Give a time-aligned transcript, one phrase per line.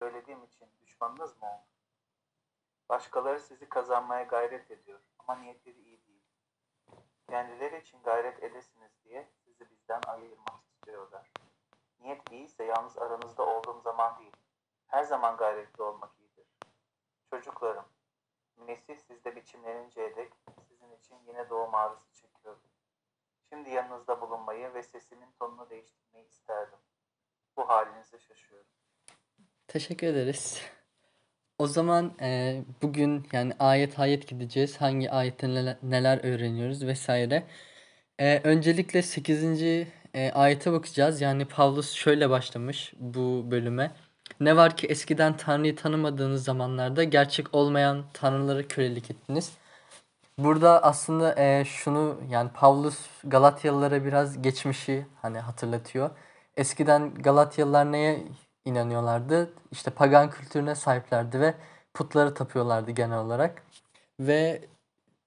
[0.00, 1.64] söylediğim için düşmanınız mı oldu?
[2.88, 6.24] Başkaları sizi kazanmaya gayret ediyor ama niyetleri iyi değil.
[7.28, 11.30] Kendileri için gayret edesiniz diye sizi bizden ayırmak istiyorlar.
[12.00, 14.36] Niyet iyiyse yalnız aranızda olduğum zaman değil,
[14.86, 16.46] her zaman gayretli olmak iyidir.
[17.30, 17.84] Çocuklarım,
[18.56, 20.32] Mesih sizde biçimleninceye dek
[20.68, 22.62] sizin için yine doğum ağrısı çekiyorum.
[23.48, 26.78] Şimdi yanınızda bulunmayı ve sesimin tonunu değiştirmeyi isterdim.
[27.56, 28.79] Bu halinize şaşıyorum.
[29.72, 30.60] Teşekkür ederiz.
[31.58, 34.76] O zaman e, bugün yani ayet ayet gideceğiz.
[34.76, 37.42] Hangi ayette neler, neler öğreniyoruz vesaire.
[38.18, 39.62] E, öncelikle 8.
[39.62, 41.20] E, ayete bakacağız.
[41.20, 43.92] Yani Pavlus şöyle başlamış bu bölüme.
[44.40, 49.52] Ne var ki eskiden Tanrı'yı tanımadığınız zamanlarda gerçek olmayan tanrılara kölelik ettiniz.
[50.38, 56.10] Burada aslında e, şunu yani Pavlus Galatyalılara biraz geçmişi hani hatırlatıyor.
[56.56, 58.24] Eskiden Galatyalılar neye
[58.64, 59.50] inanıyorlardı?
[59.72, 61.54] İşte pagan kültürüne sahiplerdi ve
[61.94, 63.62] putları tapıyorlardı genel olarak.
[64.20, 64.60] Ve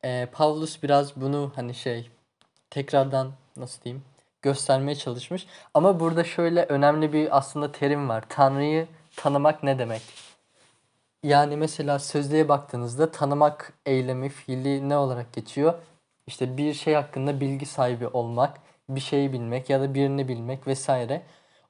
[0.03, 2.11] e, Pavlus biraz bunu hani şey
[2.69, 4.03] tekrardan nasıl diyeyim
[4.41, 5.47] göstermeye çalışmış.
[5.73, 8.23] Ama burada şöyle önemli bir aslında terim var.
[8.29, 10.01] Tanrı'yı tanımak ne demek?
[11.23, 15.73] Yani mesela sözlüğe baktığınızda tanımak eylemi, fiili ne olarak geçiyor?
[16.27, 18.57] İşte bir şey hakkında bilgi sahibi olmak,
[18.89, 21.21] bir şeyi bilmek ya da birini bilmek vesaire.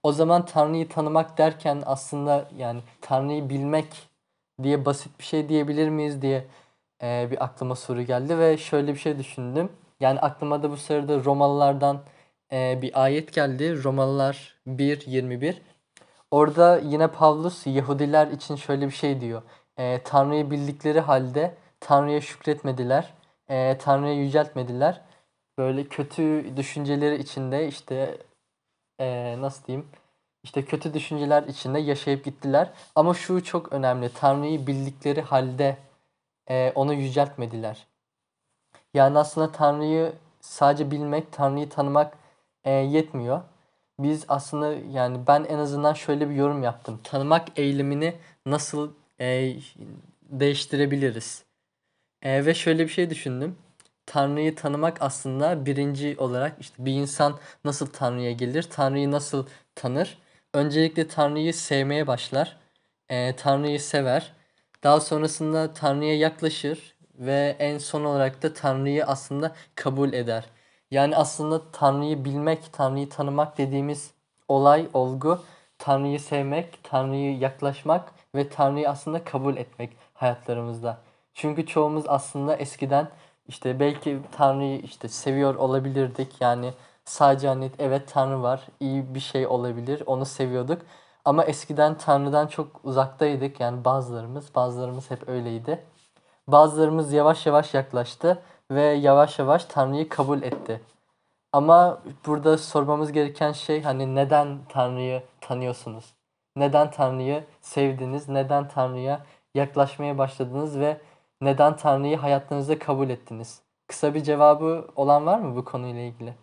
[0.03, 4.09] O zaman Tanrı'yı tanımak derken aslında yani Tanrı'yı bilmek
[4.63, 6.47] diye basit bir şey diyebilir miyiz diye
[7.03, 9.69] e, bir aklıma soru geldi ve şöyle bir şey düşündüm.
[9.99, 12.01] Yani aklıma da bu sırada Romalılardan
[12.51, 13.83] e, bir ayet geldi.
[13.83, 15.55] Romalılar 1.21.
[16.31, 19.41] Orada yine Pavlus Yahudiler için şöyle bir şey diyor.
[19.77, 23.13] E, Tanrı'yı bildikleri halde Tanrı'ya şükretmediler.
[23.49, 25.01] E, Tanrı'ya yüceltmediler.
[25.57, 28.17] Böyle kötü düşünceleri içinde işte
[29.03, 29.87] e, nasıl diyeyim?
[30.43, 32.69] İşte kötü düşünceler içinde yaşayıp gittiler.
[32.95, 34.09] Ama şu çok önemli.
[34.09, 35.77] Tanrı'yı bildikleri halde
[36.49, 37.87] e, onu yüceltmediler.
[38.93, 42.17] Yani aslında Tanrı'yı sadece bilmek, Tanrı'yı tanımak
[42.63, 43.41] e, yetmiyor.
[43.99, 46.99] Biz aslında yani ben en azından şöyle bir yorum yaptım.
[47.03, 48.13] Tanımak eylemini
[48.45, 49.55] nasıl e,
[50.21, 51.43] değiştirebiliriz?
[52.21, 53.55] E, ve şöyle bir şey düşündüm.
[54.05, 60.17] Tanrı'yı tanımak aslında birinci olarak işte bir insan nasıl Tanrı'ya gelir, Tanrı'yı nasıl tanır?
[60.53, 62.57] Öncelikle Tanrı'yı sevmeye başlar,
[63.09, 64.33] e, Tanrı'yı sever.
[64.83, 70.45] Daha sonrasında Tanrı'ya yaklaşır ve en son olarak da Tanrı'yı aslında kabul eder.
[70.91, 74.11] Yani aslında Tanrı'yı bilmek, Tanrı'yı tanımak dediğimiz
[74.47, 75.43] olay, olgu
[75.77, 81.01] Tanrı'yı sevmek, Tanrı'yı yaklaşmak ve Tanrı'yı aslında kabul etmek hayatlarımızda.
[81.33, 83.09] Çünkü çoğumuz aslında eskiden
[83.47, 86.41] işte belki Tanrı'yı işte seviyor olabilirdik.
[86.41, 86.73] Yani
[87.05, 90.81] sadece hani evet Tanrı var, iyi bir şey olabilir, onu seviyorduk.
[91.25, 93.59] Ama eskiden Tanrı'dan çok uzaktaydık.
[93.59, 95.83] Yani bazılarımız, bazılarımız hep öyleydi.
[96.47, 100.81] Bazılarımız yavaş yavaş yaklaştı ve yavaş yavaş Tanrı'yı kabul etti.
[101.53, 106.13] Ama burada sormamız gereken şey hani neden Tanrı'yı tanıyorsunuz?
[106.55, 108.29] Neden Tanrı'yı sevdiniz?
[108.29, 109.25] Neden Tanrı'ya
[109.55, 110.97] yaklaşmaya başladınız ve
[111.45, 113.61] neden Tanrı'yı hayatınızda kabul ettiniz?
[113.87, 116.35] Kısa bir cevabı olan var mı bu konuyla ilgili?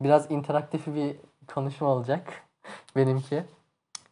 [0.00, 1.16] Biraz interaktif bir
[1.54, 2.48] konuşma olacak
[2.96, 3.44] benimki.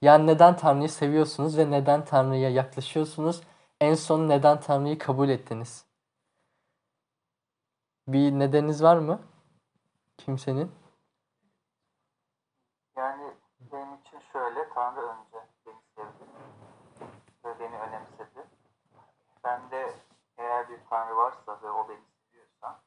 [0.03, 3.41] Yani neden Tanrı'yı seviyorsunuz ve neden Tanrı'ya yaklaşıyorsunuz?
[3.81, 5.84] En son neden Tanrı'yı kabul ettiniz?
[8.08, 9.20] Bir nedeniniz var mı?
[10.19, 10.70] Kimsenin?
[12.97, 13.32] Yani
[13.72, 16.25] benim için şöyle, Tanrı önce beni sevdi
[17.44, 18.47] ve beni önemsedi.
[19.44, 19.93] Ben de
[20.38, 22.81] eğer bir Tanrı varsa ve o beni seviyorsa,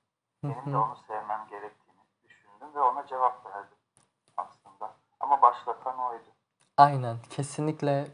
[0.44, 3.78] benim de onu sevmem gerektiğini düşündüm ve ona cevap verdim
[4.38, 4.96] aslında.
[5.20, 6.24] Ama başlatan oydu.
[6.78, 8.08] Aynen, kesinlikle.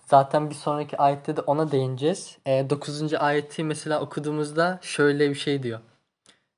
[0.00, 2.38] Zaten bir sonraki ayette de ona değineceğiz.
[2.46, 3.14] E, 9.
[3.14, 5.80] ayeti mesela okuduğumuzda şöyle bir şey diyor.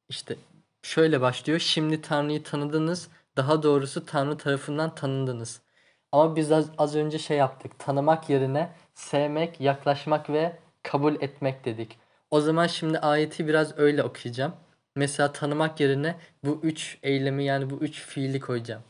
[0.08, 0.36] İşte
[0.82, 1.58] şöyle başlıyor.
[1.58, 3.10] Şimdi Tanrı'yı tanıdınız.
[3.36, 5.62] Daha doğrusu Tanrı tarafından tanındınız.
[6.12, 7.78] Ama biz az, az önce şey yaptık.
[7.78, 12.01] Tanımak yerine sevmek, yaklaşmak ve kabul etmek dedik.
[12.32, 14.54] O zaman şimdi ayeti biraz öyle okuyacağım.
[14.96, 18.82] Mesela tanımak yerine bu üç eylemi yani bu üç fiili koyacağım.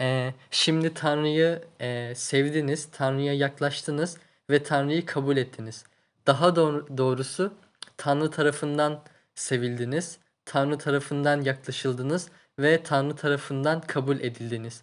[0.00, 4.18] Ee, şimdi Tanrı'yı e, sevdiniz, Tanrı'ya yaklaştınız
[4.50, 5.84] ve Tanrı'yı kabul ettiniz.
[6.26, 7.52] Daha doğru, doğrusu
[7.96, 9.02] Tanrı tarafından
[9.34, 12.28] sevildiniz, Tanrı tarafından yaklaşıldınız
[12.58, 14.82] ve Tanrı tarafından kabul edildiniz.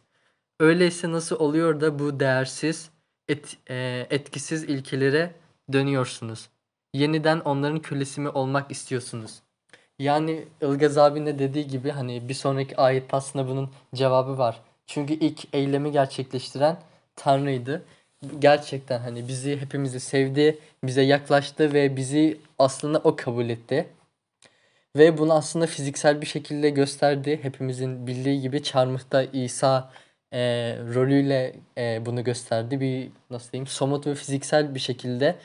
[0.60, 2.90] Öyleyse nasıl oluyor da bu değersiz,
[3.30, 5.36] et, e, etkisiz ilkelere
[5.74, 6.50] dönüyorsunuz?
[6.96, 9.42] Yeniden onların kölesi mi olmak istiyorsunuz?
[10.00, 14.62] Yani Ilgaz abinin de dediği gibi hani bir sonraki ayet aslında bunun cevabı var.
[14.88, 16.78] Çünkü ilk eylemi gerçekleştiren
[17.16, 17.86] Tanrı'ydı.
[18.40, 23.88] gerçekten hani bizi hepimizi sevdi, bize yaklaştı ve bizi aslında o kabul etti.
[24.96, 27.40] Ve bunu aslında fiziksel bir şekilde gösterdi.
[27.42, 29.92] Hepimizin bildiği gibi Çarmıh'ta İsa
[30.34, 30.40] e,
[30.96, 32.80] rolüyle e, bunu gösterdi.
[32.80, 35.36] Bir nasıl diyeyim somut ve fiziksel bir şekilde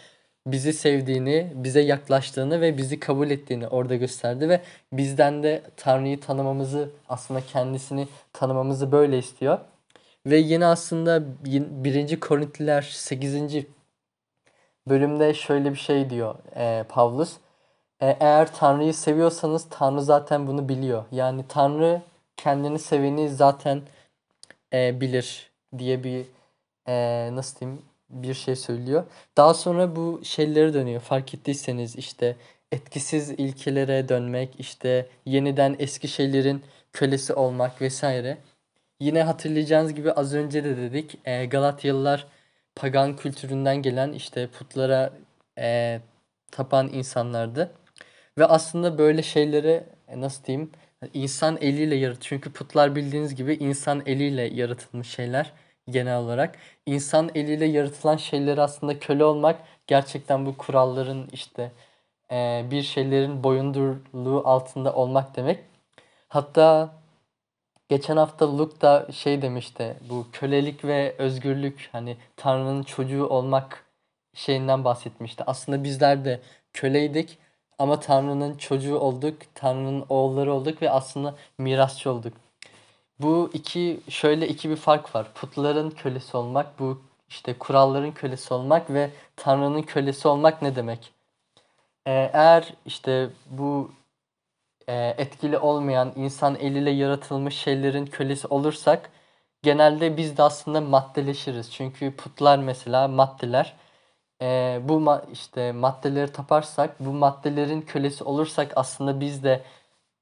[0.47, 4.61] bizi sevdiğini, bize yaklaştığını ve bizi kabul ettiğini orada gösterdi ve
[4.93, 9.59] bizden de Tanrı'yı tanımamızı aslında kendisini tanımamızı böyle istiyor.
[10.27, 12.21] Ve yine aslında 1.
[12.21, 13.67] Korintliler 8.
[14.89, 17.37] bölümde şöyle bir şey diyor e, Pavlus.
[18.01, 21.05] E, eğer Tanrı'yı seviyorsanız Tanrı zaten bunu biliyor.
[21.13, 22.03] Yani Tanrı
[22.37, 23.83] kendini seveni zaten
[24.73, 26.27] e, bilir diye bir
[26.89, 29.05] e, nasıl diyeyim bir şey söylüyor.
[29.37, 31.01] Daha sonra bu şeylere dönüyor.
[31.01, 32.37] Fark ettiyseniz işte
[32.73, 36.62] etkisiz ilkelere dönmek, işte yeniden eski şeylerin
[36.93, 38.39] kölesi olmak vesaire.
[39.01, 42.27] Yine hatırlayacağınız gibi az önce de dedik e, Galatyalılar
[42.75, 45.12] pagan kültüründen gelen işte putlara
[45.59, 46.01] e,
[46.53, 47.71] tapan insanlardı.
[48.39, 50.71] Ve aslında böyle şeyleri e, nasıl diyeyim
[51.15, 52.19] insan eliyle yarat.
[52.21, 55.53] Çünkü putlar bildiğiniz gibi insan eliyle yaratılmış şeyler
[55.91, 56.59] genel olarak.
[56.87, 61.73] İnsan eliyle yaratılan şeyleri aslında köle olmak gerçekten bu kuralların işte
[62.31, 65.59] e, bir şeylerin boyundurluğu altında olmak demek.
[66.29, 66.91] Hatta
[67.89, 73.85] geçen hafta Luke da şey demişti bu kölelik ve özgürlük hani Tanrı'nın çocuğu olmak
[74.35, 75.45] şeyinden bahsetmişti.
[75.47, 76.41] Aslında bizler de
[76.73, 77.39] köleydik
[77.79, 82.33] ama Tanrı'nın çocuğu olduk, Tanrı'nın oğulları olduk ve aslında mirasçı olduk.
[83.23, 85.27] Bu iki şöyle iki bir fark var.
[85.35, 91.13] Putların kölesi olmak, bu işte kuralların kölesi olmak ve Tanrı'nın kölesi olmak ne demek?
[92.07, 93.91] Ee, eğer işte bu
[94.89, 99.11] e, etkili olmayan insan eliyle yaratılmış şeylerin kölesi olursak
[99.63, 101.73] genelde biz de aslında maddeleşiriz.
[101.73, 103.77] Çünkü putlar mesela maddeler.
[104.43, 109.63] E, bu ma işte maddeleri taparsak, bu maddelerin kölesi olursak aslında biz de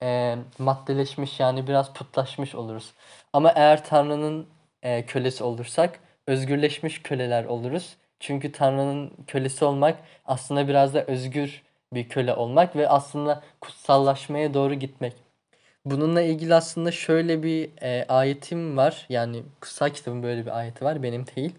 [0.02, 2.92] e, maddeleşmiş yani biraz putlaşmış oluruz.
[3.32, 4.46] Ama eğer Tanrı'nın
[4.82, 7.96] e, kölesi olursak özgürleşmiş köleler oluruz.
[8.20, 11.62] Çünkü Tanrı'nın kölesi olmak aslında biraz da özgür
[11.94, 15.14] bir köle olmak ve aslında kutsallaşmaya doğru gitmek.
[15.84, 19.06] Bununla ilgili aslında şöyle bir e, ayetim var.
[19.08, 21.02] Yani kutsal kitabın böyle bir ayeti var.
[21.02, 21.54] Benim değil.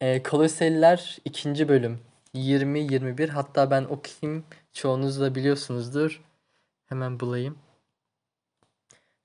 [0.00, 1.68] E, Koloseliler 2.
[1.68, 2.00] bölüm
[2.34, 4.44] 20-21 hatta ben okuyayım.
[4.72, 6.22] Çoğunuz da biliyorsunuzdur.
[6.86, 7.58] Hemen bulayım.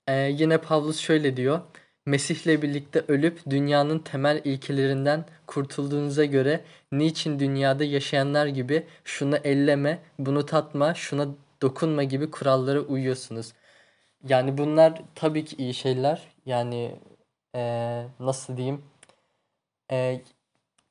[0.07, 1.61] E, yine Pavlus şöyle diyor.
[2.05, 6.61] Mesih'le birlikte ölüp dünyanın temel ilkelerinden kurtulduğunuza göre
[6.91, 11.27] niçin dünyada yaşayanlar gibi şunu elleme, bunu tatma, şuna
[11.61, 13.53] dokunma gibi kurallara uyuyorsunuz?
[14.29, 16.21] Yani bunlar tabii ki iyi şeyler.
[16.45, 16.95] Yani
[17.55, 18.81] ee, nasıl diyeyim?
[19.91, 20.21] E,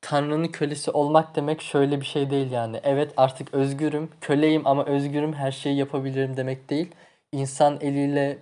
[0.01, 2.81] Tanrı'nın kölesi olmak demek şöyle bir şey değil yani.
[2.85, 6.91] Evet artık özgürüm, köleyim ama özgürüm, her şeyi yapabilirim demek değil.
[7.33, 8.39] İnsan eliyle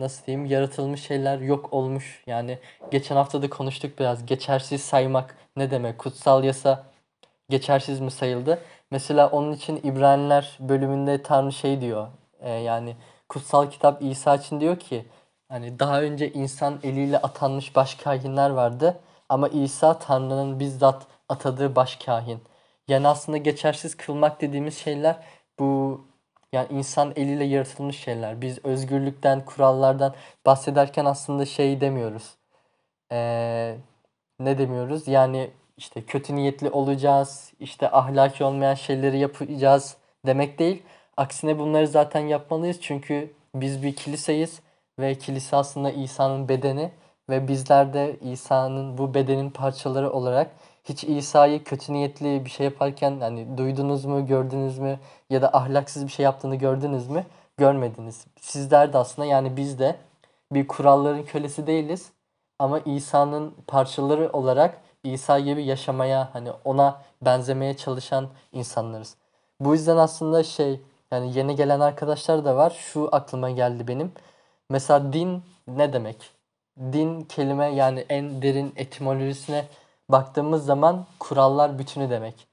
[0.00, 2.22] nasıl diyeyim yaratılmış şeyler yok olmuş.
[2.26, 2.58] Yani
[2.90, 4.26] geçen hafta da konuştuk biraz.
[4.26, 5.98] Geçersiz saymak ne demek?
[5.98, 6.84] Kutsal yasa
[7.48, 8.58] geçersiz mi sayıldı?
[8.90, 12.08] Mesela onun için İbraniler bölümünde Tanrı şey diyor.
[12.40, 12.96] E, yani
[13.28, 15.04] kutsal kitap İsa için diyor ki
[15.48, 21.96] hani daha önce insan eliyle atanmış baş kahinler vardı ama İsa Tanrı'nın bizzat atadığı baş
[21.96, 22.40] kahin.
[22.88, 25.16] Yani aslında geçersiz kılmak dediğimiz şeyler
[25.58, 26.00] bu
[26.52, 28.40] yani insan eliyle yaratılmış şeyler.
[28.40, 30.14] Biz özgürlükten, kurallardan
[30.46, 32.34] bahsederken aslında şey demiyoruz.
[33.12, 33.76] Ee,
[34.40, 35.08] ne demiyoruz?
[35.08, 40.82] Yani işte kötü niyetli olacağız, işte ahlaki olmayan şeyleri yapacağız demek değil.
[41.16, 44.60] Aksine bunları zaten yapmalıyız çünkü biz bir kiliseyiz
[44.98, 46.90] ve kilise aslında İsa'nın bedeni
[47.30, 50.50] ve bizler de İsa'nın bu bedenin parçaları olarak
[50.84, 54.98] hiç İsa'yı kötü niyetli bir şey yaparken hani duydunuz mu, gördünüz mü
[55.30, 57.24] ya da ahlaksız bir şey yaptığını gördünüz mü?
[57.56, 58.26] Görmediniz.
[58.40, 59.96] Sizler de aslında yani biz de
[60.52, 62.12] bir kuralların kölesi değiliz
[62.58, 69.16] ama İsa'nın parçaları olarak İsa gibi yaşamaya hani ona benzemeye çalışan insanlarız.
[69.60, 70.80] Bu yüzden aslında şey
[71.12, 72.70] yani yeni gelen arkadaşlar da var.
[72.70, 74.12] Şu aklıma geldi benim.
[74.70, 76.30] Mesela din ne demek?
[76.78, 79.64] Din kelime yani en derin etimolojisine
[80.12, 82.48] baktığımız zaman kurallar bütünü demek.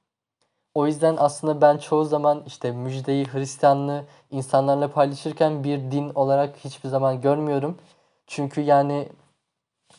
[0.74, 6.90] O yüzden aslında ben çoğu zaman işte müjdeyi, Hristiyanlığı insanlarla paylaşırken bir din olarak hiçbir
[6.90, 7.78] zaman görmüyorum.
[8.28, 9.08] Çünkü yani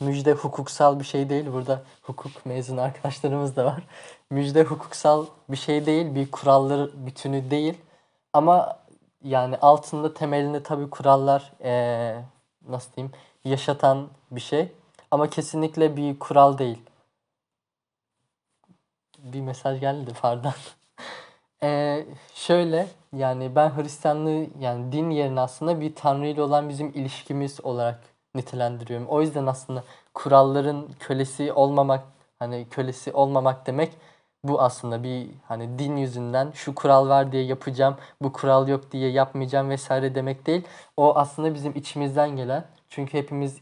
[0.00, 1.53] müjde hukuksal bir şey değil.
[1.53, 3.83] Burada hukuk mezunu arkadaşlarımız da var.
[4.31, 7.75] Müjde hukuksal bir şey değil, bir kurallar bütünü değil.
[8.33, 8.79] Ama
[9.25, 12.23] yani altında temelinde tabii kurallar ee,
[12.69, 13.12] nasıl diyeyim
[13.45, 14.73] yaşatan bir şey.
[15.11, 16.79] Ama kesinlikle bir kural değil.
[19.19, 20.53] Bir mesaj geldi de pardon.
[21.63, 27.65] Ee, şöyle yani ben Hristiyanlığı yani din yerine aslında bir Tanrı ile olan bizim ilişkimiz
[27.65, 28.01] olarak
[28.35, 29.07] nitelendiriyorum.
[29.07, 29.85] O yüzden aslında
[30.15, 32.05] kuralların kölesi olmamak
[32.39, 33.93] hani kölesi olmamak demek
[34.45, 39.11] bu aslında bir hani din yüzünden şu kural var diye yapacağım, bu kural yok diye
[39.11, 40.63] yapmayacağım vesaire demek değil.
[40.97, 42.65] O aslında bizim içimizden gelen.
[42.89, 43.59] Çünkü hepimiz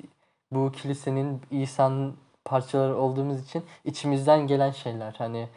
[0.52, 5.14] bu kilisenin İsa'nın parçaları olduğumuz için içimizden gelen şeyler.
[5.18, 5.48] Hani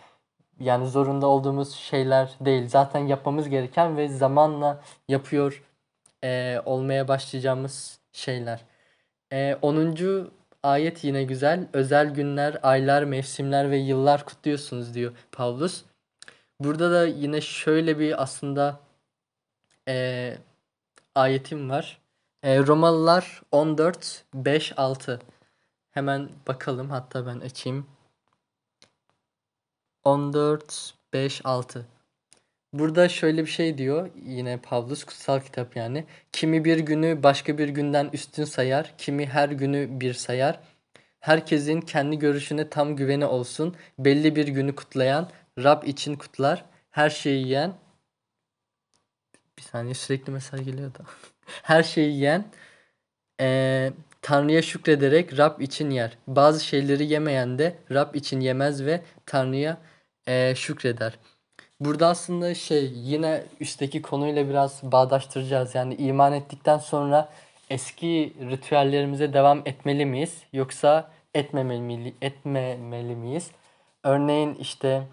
[0.60, 2.68] yani zorunda olduğumuz şeyler değil.
[2.68, 5.64] Zaten yapmamız gereken ve zamanla yapıyor
[6.24, 8.62] e, olmaya başlayacağımız şeyler.
[9.34, 10.32] E, 10.
[10.64, 11.68] ayet yine güzel.
[11.74, 15.84] Özel günler, aylar, mevsimler ve yıllar kutluyorsunuz diyor Pavlus.
[16.60, 18.80] Burada da yine şöyle bir aslında
[19.88, 20.38] e,
[21.16, 22.02] ayetim var.
[22.44, 25.20] E, Romalılar 14, 5, 6.
[25.92, 27.88] Hemen bakalım hatta ben açayım.
[30.04, 31.86] 14, 5, 6.
[32.74, 36.06] Burada şöyle bir şey diyor yine Pavlus kutsal kitap yani.
[36.32, 40.60] Kimi bir günü başka bir günden üstün sayar, kimi her günü bir sayar.
[41.20, 43.76] Herkesin kendi görüşüne tam güveni olsun.
[44.00, 45.30] Belli bir günü kutlayan
[45.64, 46.66] Rab için kutlar.
[46.92, 47.74] Her şeyi yiyen
[49.58, 51.00] bir saniye sürekli mesaj geliyor da.
[51.64, 52.46] her şeyi yiyen
[53.40, 56.18] eee Tanrı'ya şükrederek Rab için yer.
[56.28, 59.78] Bazı şeyleri yemeyen de Rab için yemez ve Tanrı'ya
[60.28, 61.20] eee, şükreder.
[61.80, 65.76] Burada aslında şey yine üstteki konuyla biraz bağdaştıracağız.
[65.76, 67.30] Yani iman ettikten sonra
[67.70, 70.44] eski ritüellerimize devam etmeli miyiz?
[70.54, 73.52] Yoksa etmemeli, etmemeli miyiz?
[74.04, 75.04] Örneğin işte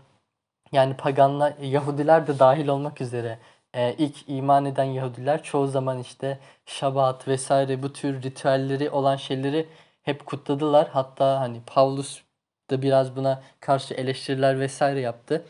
[0.73, 3.39] yani paganlar, Yahudiler de dahil olmak üzere
[3.77, 9.69] e, ilk iman eden Yahudiler çoğu zaman işte Şabat vesaire bu tür ritüelleri olan şeyleri
[10.03, 10.89] hep kutladılar.
[10.93, 12.23] Hatta hani Pavlus
[12.71, 15.45] da biraz buna karşı eleştiriler vesaire yaptı.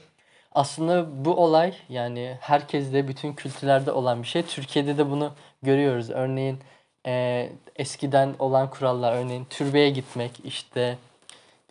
[0.52, 4.42] Aslında bu olay yani herkeste bütün kültürlerde olan bir şey.
[4.42, 6.10] Türkiye'de de bunu görüyoruz.
[6.10, 6.58] Örneğin
[7.06, 10.98] e, eskiden olan kurallar örneğin türbeye gitmek işte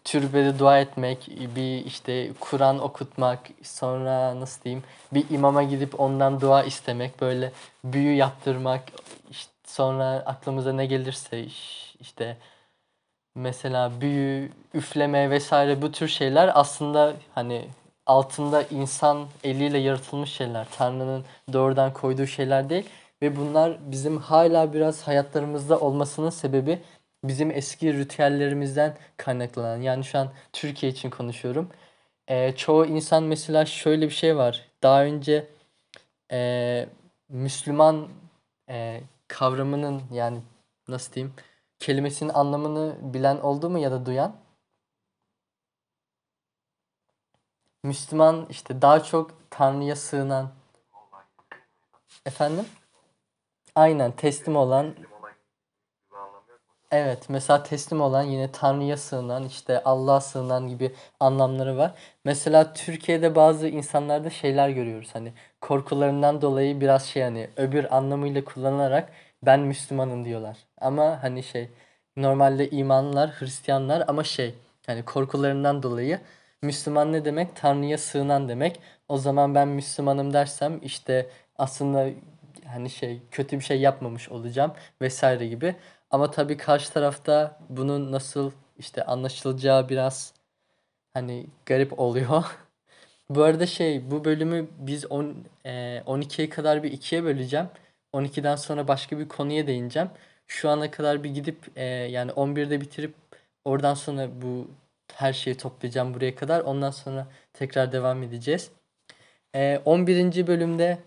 [0.05, 4.83] türbede dua etmek, bir işte Kur'an okutmak, sonra nasıl diyeyim
[5.13, 7.51] bir imama gidip ondan dua istemek, böyle
[7.83, 8.83] büyü yaptırmak,
[9.31, 12.37] işte sonra aklımıza ne gelirse iş- işte
[13.35, 17.65] mesela büyü, üfleme vesaire bu tür şeyler aslında hani
[18.05, 20.67] altında insan eliyle yaratılmış şeyler.
[20.77, 22.85] Tanrı'nın doğrudan koyduğu şeyler değil
[23.21, 26.79] ve bunlar bizim hala biraz hayatlarımızda olmasının sebebi
[27.23, 29.81] bizim eski ritüellerimizden kaynaklanan.
[29.81, 31.69] Yani şu an Türkiye için konuşuyorum.
[32.27, 34.65] Ee, çoğu insan mesela şöyle bir şey var.
[34.83, 35.47] Daha önce
[36.31, 36.89] e,
[37.29, 38.09] Müslüman
[38.69, 40.39] e, kavramının yani
[40.87, 41.33] nasıl diyeyim
[41.79, 44.35] kelimesinin anlamını bilen oldu mu ya da duyan?
[47.83, 50.51] Müslüman işte daha çok Tanrı'ya sığınan.
[52.25, 52.65] Efendim?
[53.75, 54.95] Aynen teslim olan.
[56.91, 61.91] Evet mesela teslim olan yine Tanrı'ya sığınan işte Allah'a sığınan gibi anlamları var.
[62.25, 69.09] Mesela Türkiye'de bazı insanlarda şeyler görüyoruz hani korkularından dolayı biraz şey hani öbür anlamıyla kullanarak
[69.45, 70.57] ben Müslümanım diyorlar.
[70.81, 71.69] Ama hani şey
[72.17, 76.19] normalde imanlılar Hristiyanlar ama şey hani korkularından dolayı
[76.61, 77.55] Müslüman ne demek?
[77.55, 78.79] Tanrı'ya sığınan demek.
[79.09, 82.09] O zaman ben Müslümanım dersem işte aslında
[82.67, 85.75] hani şey kötü bir şey yapmamış olacağım vesaire gibi.
[86.15, 90.33] Ama tabii karşı tarafta bunun nasıl işte anlaşılacağı biraz
[91.13, 92.45] hani garip oluyor.
[93.29, 97.67] Bu arada şey bu bölümü biz 10 e, 12'ye kadar bir ikiye böleceğim.
[98.13, 100.09] 12'den sonra başka bir konuya değineceğim.
[100.47, 103.13] Şu ana kadar bir gidip e, yani 11'de bitirip
[103.65, 104.67] oradan sonra bu
[105.13, 106.61] her şeyi toplayacağım buraya kadar.
[106.61, 108.71] Ondan sonra tekrar devam edeceğiz.
[109.55, 110.47] E, 11.
[110.47, 110.97] bölümde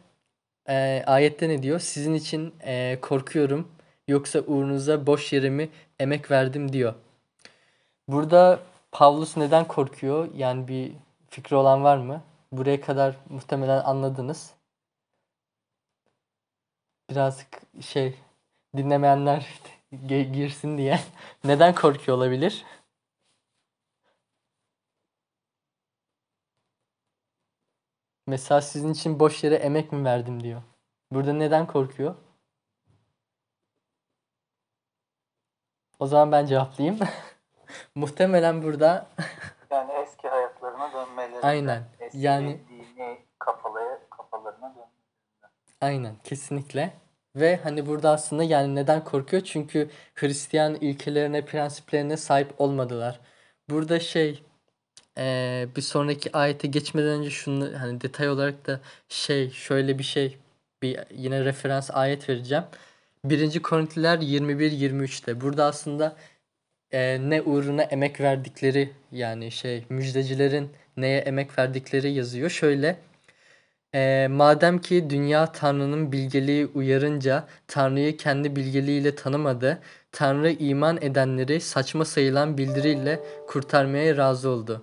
[0.68, 1.80] e, ayette ne diyor?
[1.80, 3.77] Sizin için e, korkuyorum
[4.08, 6.94] yoksa uğrunuza boş yere mi emek verdim diyor.
[8.08, 8.60] Burada
[8.92, 10.34] Pavlus neden korkuyor?
[10.34, 10.92] Yani bir
[11.30, 12.22] fikri olan var mı?
[12.52, 14.54] Buraya kadar muhtemelen anladınız.
[17.10, 17.46] Biraz
[17.80, 18.14] şey
[18.76, 19.46] dinlemeyenler
[20.08, 21.00] girsin diye.
[21.44, 22.64] Neden korkuyor olabilir?
[28.26, 30.62] Mesela sizin için boş yere emek mi verdim diyor.
[31.12, 32.14] Burada neden korkuyor?
[35.98, 36.98] O zaman ben cevaplayayım.
[37.94, 39.06] Muhtemelen burada
[39.70, 41.40] Yani eski hayatlarına dönmeleri.
[41.42, 41.82] Aynen.
[42.00, 44.88] Eski Yani- dini kafaları, kafalarına dönmeleri.
[45.80, 46.92] Aynen kesinlikle.
[47.36, 49.42] Ve hani burada aslında yani neden korkuyor?
[49.44, 53.20] Çünkü Hristiyan ilkelerine, prensiplerine sahip olmadılar.
[53.70, 54.42] Burada şey
[55.16, 60.38] eee, bir sonraki ayete geçmeden önce şunu hani detay olarak da şey şöyle bir şey
[60.82, 62.64] bir yine referans ayet vereceğim.
[63.30, 63.62] 1.
[63.62, 65.40] Korintiler 21-23'te.
[65.40, 66.16] Burada aslında
[66.92, 72.50] eee, ne uğruna emek verdikleri yani şey müjdecilerin neye emek verdikleri yazıyor.
[72.50, 72.96] Şöyle
[73.94, 79.78] eee, madem ki dünya Tanrı'nın bilgeliği uyarınca Tanrı'yı kendi bilgeliğiyle tanımadı,
[80.12, 84.82] Tanrı iman edenleri saçma sayılan bildiriyle kurtarmaya razı oldu.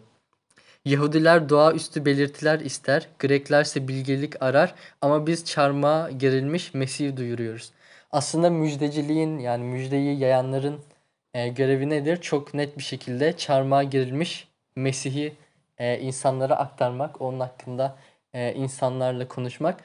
[0.85, 7.71] Yahudiler doğaüstü belirtiler ister, Greklerse bilgelik arar ama biz çarmıha gerilmiş Mesih duyuruyoruz.
[8.15, 10.81] Aslında müjdeciliğin yani müjdeyi yayanların
[11.33, 12.21] e, görevi nedir?
[12.21, 15.33] Çok net bir şekilde çarmıha gerilmiş Mesih'i
[15.77, 17.95] e, insanlara aktarmak, onun hakkında
[18.33, 19.83] e, insanlarla konuşmak.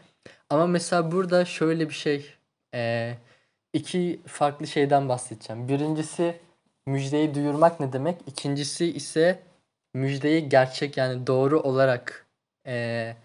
[0.50, 2.34] Ama mesela burada şöyle bir şey,
[2.74, 3.14] e,
[3.72, 5.68] iki farklı şeyden bahsedeceğim.
[5.68, 6.36] Birincisi
[6.86, 8.20] müjdeyi duyurmak ne demek?
[8.26, 9.42] İkincisi ise
[9.94, 12.26] müjdeyi gerçek yani doğru olarak
[12.66, 13.16] eee,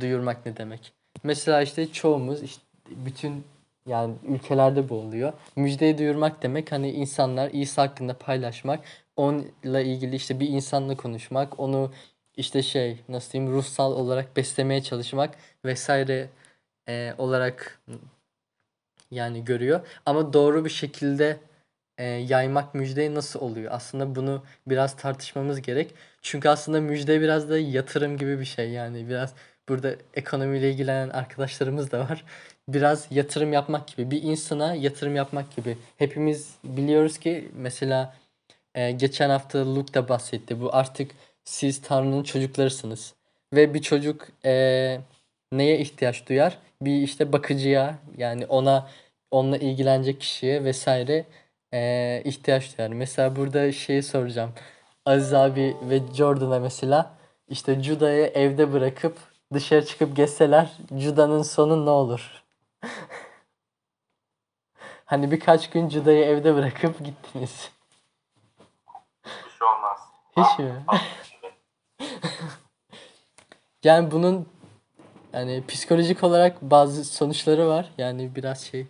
[0.00, 0.92] duyurmak ne demek?
[1.22, 3.44] Mesela işte çoğumuz işte bütün
[3.86, 5.32] yani ülkelerde bu oluyor.
[5.56, 8.80] Müjdeyi duyurmak demek hani insanlar İsa hakkında paylaşmak,
[9.16, 11.92] onunla ilgili işte bir insanla konuşmak, onu
[12.36, 15.34] işte şey nasıl diyeyim ruhsal olarak beslemeye çalışmak
[15.64, 16.28] vesaire
[16.88, 17.80] eee, olarak
[19.10, 19.80] yani görüyor.
[20.06, 21.40] Ama doğru bir şekilde
[21.98, 23.72] e, yaymak müjdeyi nasıl oluyor?
[23.72, 25.94] Aslında bunu biraz tartışmamız gerek.
[26.22, 28.70] Çünkü aslında müjde biraz da yatırım gibi bir şey.
[28.70, 29.34] Yani biraz
[29.68, 32.24] burada ekonomiyle ilgilenen arkadaşlarımız da var.
[32.72, 34.10] Biraz yatırım yapmak gibi.
[34.10, 35.78] Bir insana yatırım yapmak gibi.
[35.98, 38.14] Hepimiz biliyoruz ki mesela
[38.74, 40.60] e, geçen hafta Luke da bahsetti.
[40.60, 41.10] Bu artık
[41.44, 43.14] siz Tanrı'nın çocuklarısınız.
[43.54, 45.00] Ve bir çocuk e,
[45.52, 46.58] neye ihtiyaç duyar?
[46.82, 48.88] Bir işte bakıcıya yani ona
[49.30, 51.24] onunla ilgilenecek kişiye vesaire
[51.74, 52.88] e, ihtiyaç duyar.
[52.88, 54.52] Mesela burada şeyi soracağım.
[55.06, 57.14] Aziz abi ve Jordan'a mesela
[57.48, 59.16] işte Juda'yı evde bırakıp
[59.54, 62.39] dışarı çıkıp gezseler Juda'nın sonu ne olur?
[65.04, 67.70] Hani birkaç gün Juda'yı evde bırakıp gittiniz.
[69.24, 70.00] Bir şey olmaz.
[70.36, 70.84] Hiç mi?
[73.84, 74.46] Yani bunun
[75.32, 77.90] yani psikolojik olarak bazı sonuçları var.
[77.98, 78.86] Yani biraz şey.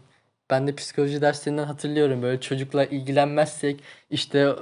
[0.50, 2.22] Ben de psikoloji derslerinden hatırlıyorum.
[2.22, 4.55] Böyle çocukla ilgilenmezsek, işte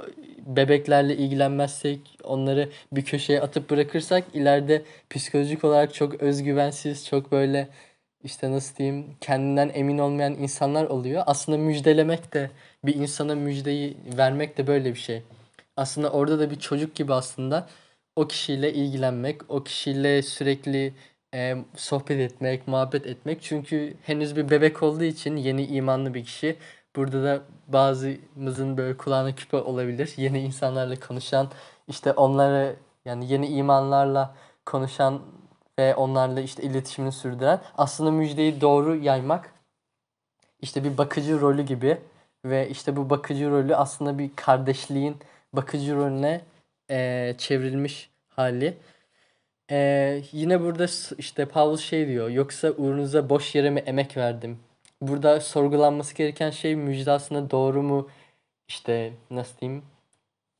[0.45, 7.67] bebeklerle ilgilenmezsek, onları bir köşeye atıp bırakırsak ileride psikolojik olarak çok özgüvensiz, çok böyle
[8.23, 11.23] işte nasıl diyeyim kendinden emin olmayan insanlar oluyor.
[11.25, 12.51] Aslında müjdelemek de
[12.85, 15.23] bir insana müjdeyi vermek de böyle bir şey.
[15.77, 17.69] Aslında orada da bir çocuk gibi aslında
[18.15, 20.93] o kişiyle ilgilenmek, o kişiyle sürekli
[21.33, 23.41] e, sohbet etmek, muhabbet etmek.
[23.41, 26.55] Çünkü henüz bir bebek olduğu için yeni imanlı bir kişi.
[26.95, 30.13] Burada da bazımızın böyle kulağına küpe olabilir.
[30.17, 31.51] Yeni insanlarla konuşan,
[31.87, 35.21] işte onları yani yeni imanlarla konuşan
[35.79, 37.61] ve onlarla işte iletişimini sürdüren.
[37.77, 39.53] Aslında müjdeyi doğru yaymak
[40.61, 41.97] işte bir bakıcı rolü gibi
[42.45, 45.17] ve işte bu bakıcı rolü aslında bir kardeşliğin
[45.53, 46.41] bakıcı rolüne
[46.89, 48.77] eee, çevrilmiş hali.
[49.71, 50.85] Eee, yine burada
[51.17, 52.29] işte Paulus şey diyor.
[52.29, 54.59] Yoksa uğrunuza boş yere mi emek verdim?
[55.01, 58.09] Burada sorgulanması gereken şey müjde aslında doğru mu
[58.67, 59.83] işte nasıl diyeyim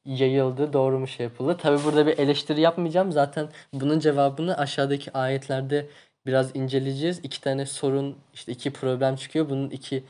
[0.05, 1.57] yayıldı, doğru mu şey yapıldı?
[1.61, 3.11] Tabii burada bir eleştiri yapmayacağım.
[3.11, 5.87] Zaten bunun cevabını aşağıdaki ayetlerde
[6.25, 7.19] biraz inceleyeceğiz.
[7.23, 9.49] İki tane sorun, işte iki problem çıkıyor.
[9.49, 10.03] Bunun iki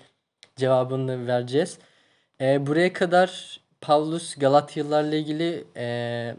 [0.55, 1.79] cevabını vereceğiz.
[2.41, 6.35] Ee, buraya kadar Pavlus Galatyalılarla ilgili e,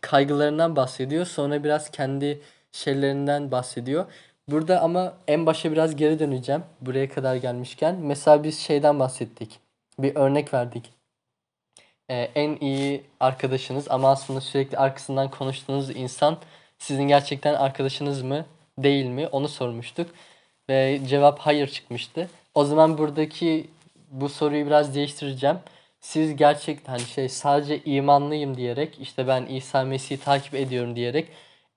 [0.00, 1.26] kaygılarından bahsediyor.
[1.26, 2.40] Sonra biraz kendi
[2.72, 4.06] şeylerinden bahsediyor.
[4.48, 6.62] Burada ama en başa biraz geri döneceğim.
[6.80, 7.96] Buraya kadar gelmişken.
[7.96, 9.60] Mesela biz şeyden bahsettik.
[9.98, 10.95] Bir örnek verdik.
[12.10, 16.38] Ee, en iyi arkadaşınız ama aslında sürekli arkasından konuştuğunuz insan
[16.78, 18.46] sizin gerçekten arkadaşınız mı
[18.78, 20.10] değil mi onu sormuştuk.
[20.68, 22.30] Ve cevap hayır çıkmıştı.
[22.54, 23.70] O zaman buradaki
[24.10, 25.58] bu soruyu biraz değiştireceğim.
[26.00, 31.28] Siz gerçekten hani şey sadece imanlıyım diyerek işte ben İsa Mesih'i takip ediyorum diyerek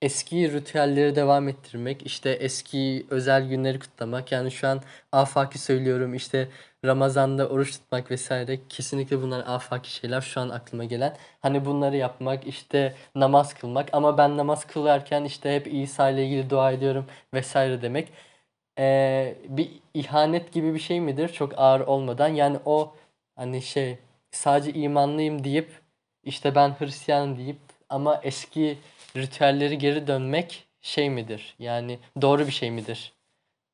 [0.02, 4.32] eski ritüelleri devam ettirmek, işte eski özel günleri kutlamak.
[4.32, 6.48] Yani şu an afaki söylüyorum işte
[6.84, 11.16] Ramazan'da oruç tutmak vesaire kesinlikle bunlar afaki şeyler şu an aklıma gelen.
[11.40, 16.50] Hani bunları yapmak, işte namaz kılmak ama ben namaz kılarken işte hep İsa ile ilgili
[16.50, 18.08] dua ediyorum vesaire demek.
[18.78, 21.28] Ee, bir ihanet gibi bir şey midir?
[21.28, 22.28] Çok ağır olmadan.
[22.28, 22.94] Yani o
[23.36, 23.98] hani şey
[24.30, 25.80] sadece imanlıyım deyip
[26.24, 28.78] işte ben Hristiyanım deyip ama eski
[29.16, 31.54] ritüelleri geri dönmek şey midir?
[31.58, 33.12] Yani doğru bir şey midir?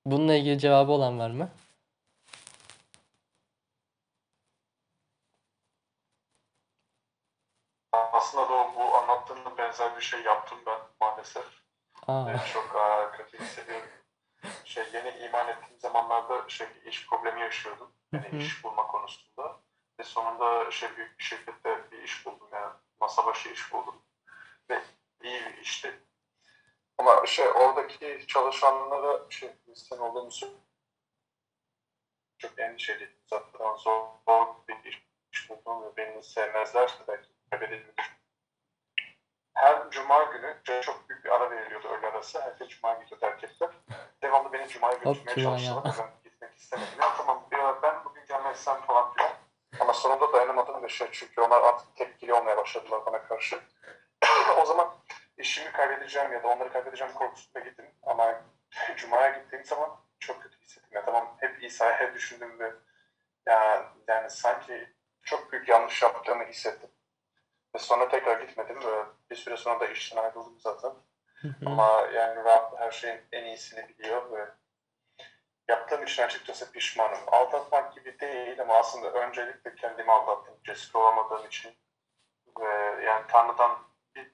[0.07, 1.49] Bununla ilgili cevabı olan var mı?
[9.79, 11.45] Benzer bir şey yaptım ben maalesef.
[12.07, 13.89] Aa, Ee, çok aa, kötü hissediyorum.
[14.65, 17.93] Şey yeni iman ettiğim zamanlarda şey iş problemi yaşıyordum.
[18.13, 19.61] Yani iş bulma konusunda.
[20.01, 22.73] Ve sonunda şey büyük bir şirkette bir iş buldum yani.
[23.01, 24.03] Masa başı iş buldum.
[24.71, 24.83] Ve
[25.23, 26.01] iyi bir işti.
[26.99, 29.51] Ama şey oradaki çalışanlara şey
[29.91, 30.63] olduğumu söyleyeyim.
[32.39, 33.17] Çok endişeliydim.
[33.27, 38.16] Zaten zor, zor bir iş, iş buldum ve beni sevmezlerse belki kaybedilmiş.
[39.57, 42.41] Her cuma günü çok büyük bir ara veriliyordu öğle arası.
[42.41, 43.71] Herkes cuma gidiyordu erkekler.
[44.23, 45.85] Devamlı beni cumaya götürmeye çalıştılar.
[45.99, 46.93] Ben gitmek istemedim.
[47.01, 49.31] Ya tamam ya ben bugün gelmezsem falan filan.
[49.81, 53.61] Ama sonunda dayanamadım ve şey çünkü onlar artık tepkili olmaya başladılar bana karşı.
[54.61, 54.95] o zaman
[55.39, 57.91] işimi kaybedeceğim ya da onları kaybedeceğim korkusuyla gittim.
[58.03, 58.41] Ama
[58.97, 59.91] cumaya gittiğim zaman
[60.21, 60.91] çok kötü hissettim.
[60.93, 62.73] Ya tamam hep İsa'ya hep düşündüm ve
[63.47, 64.89] ya, yani sanki
[65.23, 66.91] çok büyük yanlış yaptığımı hissettim.
[67.79, 68.81] Sonra tekrar gitmedim
[69.31, 70.93] bir süre sonra da işten ayrıldım zaten.
[71.35, 71.67] hı hı.
[71.67, 74.49] Ama yani Rab her şeyin en iyisini biliyor ve
[75.69, 77.19] yaptığım için açıkçası pişmanım.
[77.27, 80.55] Aldatmak gibi değil ama aslında öncelikle kendimi aldattım.
[80.65, 81.75] Cesur olamadığım için.
[82.61, 83.79] Ve yani Tanrı'dan
[84.15, 84.33] bir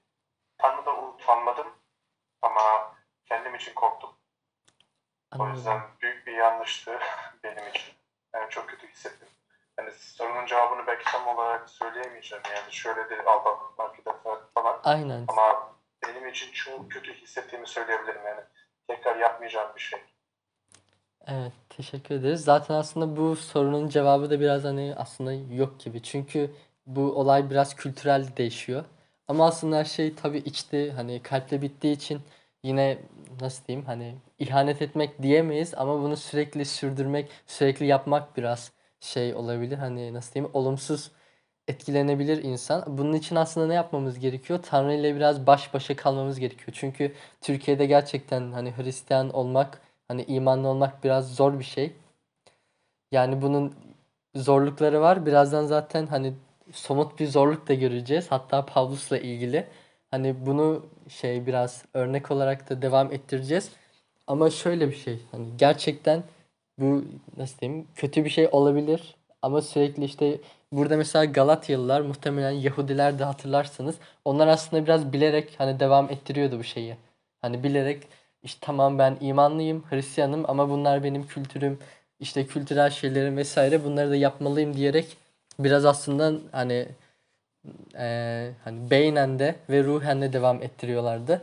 [0.59, 1.75] Tanrı'dan utanmadım
[2.43, 2.95] ama
[3.27, 4.11] kendim için korktum.
[5.39, 5.91] O yüzden Anladım.
[6.01, 6.99] büyük bir yanlıştı
[7.45, 7.95] benim için.
[8.35, 9.29] Yani çok kötü hissettim.
[9.79, 12.45] Yani sorunun cevabını belki tam olarak söyleyemeyeceğim.
[12.57, 13.97] Yani şöyle de aldatmak
[14.55, 14.81] falan.
[14.85, 15.25] Aynen.
[15.29, 15.75] Ama
[16.07, 18.41] benim için çok kötü hissettiğimi söyleyebilirim yani.
[18.89, 20.01] Tekrar yapmayacağım bir şey.
[21.27, 22.45] Evet, teşekkür ederiz.
[22.45, 26.03] Zaten aslında bu sorunun cevabı da biraz hani aslında yok gibi.
[26.03, 26.51] Çünkü
[26.87, 28.85] bu olay biraz kültürel değişiyor.
[29.29, 32.21] Ama aslında her şey tabii içte hani kalple bittiği için
[32.63, 32.99] yine
[33.41, 39.79] nasıl diyeyim hani ihanet etmek diyemeyiz ama bunu sürekli sürdürmek, sürekli yapmak biraz şey olabilir.
[39.79, 41.11] Hani nasıl diyeyim olumsuz
[41.69, 42.85] etkilenebilir insan.
[42.99, 44.61] Bunun için aslında ne yapmamız gerekiyor?
[44.63, 46.71] Tanrı ile biraz baş başa kalmamız gerekiyor.
[46.73, 51.93] Çünkü Türkiye'de gerçekten hani Hristiyan olmak, hani imanlı olmak biraz zor bir şey.
[53.13, 53.75] Yani bunun
[54.35, 55.27] zorlukları var.
[55.27, 56.35] Birazdan zaten hani
[56.73, 58.27] somut bir zorluk da göreceğiz.
[58.31, 59.67] Hatta Pavlus'la ilgili.
[60.11, 63.71] Hani bunu şey biraz örnek olarak da devam ettireceğiz.
[64.27, 65.21] Ama şöyle bir şey.
[65.31, 66.23] Hani gerçekten
[66.79, 67.05] bu
[67.37, 69.15] nasıl diyeyim kötü bir şey olabilir.
[69.43, 70.39] Ama sürekli işte
[70.73, 73.97] burada mesela Galatyalılar muhtemelen Yahudiler de hatırlarsınız.
[74.25, 76.97] Onlar aslında biraz bilerek hani devam ettiriyordu bu şeyi.
[77.43, 78.03] Hani bilerek
[78.43, 81.79] işte tamam ben imanlıyım, Hristiyanım ama bunlar benim kültürüm,
[82.21, 85.17] işte kültürel şeylerim vesaire bunları da yapmalıyım diyerek
[85.59, 86.89] biraz aslında hani
[87.95, 91.43] eee, hani beynen de ve ruhen de devam ettiriyorlardı.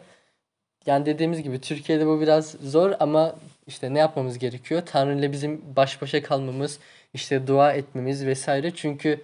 [0.86, 3.36] Yani dediğimiz gibi Türkiye'de bu biraz zor ama
[3.70, 4.82] işte ne yapmamız gerekiyor?
[4.86, 6.80] Tanrı ile bizim baş başa kalmamız,
[7.14, 8.72] işte dua etmemiz vesaire.
[8.76, 9.22] Çünkü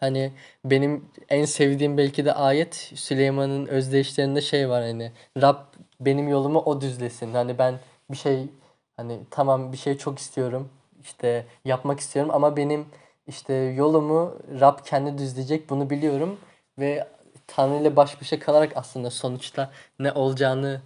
[0.00, 0.32] hani
[0.64, 5.58] benim en sevdiğim belki de ayet Süleyman'ın özdeyişlerinde şey var hani Rab
[6.00, 7.34] benim yolumu o düzlesin.
[7.34, 7.74] Hani ben
[8.10, 8.48] bir şey
[8.96, 10.68] hani tamam bir şey çok istiyorum
[11.02, 12.86] işte yapmak istiyorum ama benim
[13.26, 16.38] işte yolumu Rab kendi düzleyecek bunu biliyorum
[16.78, 17.08] ve
[17.46, 20.80] Tanrı ile baş başa kalarak aslında sonuçta ne olacağını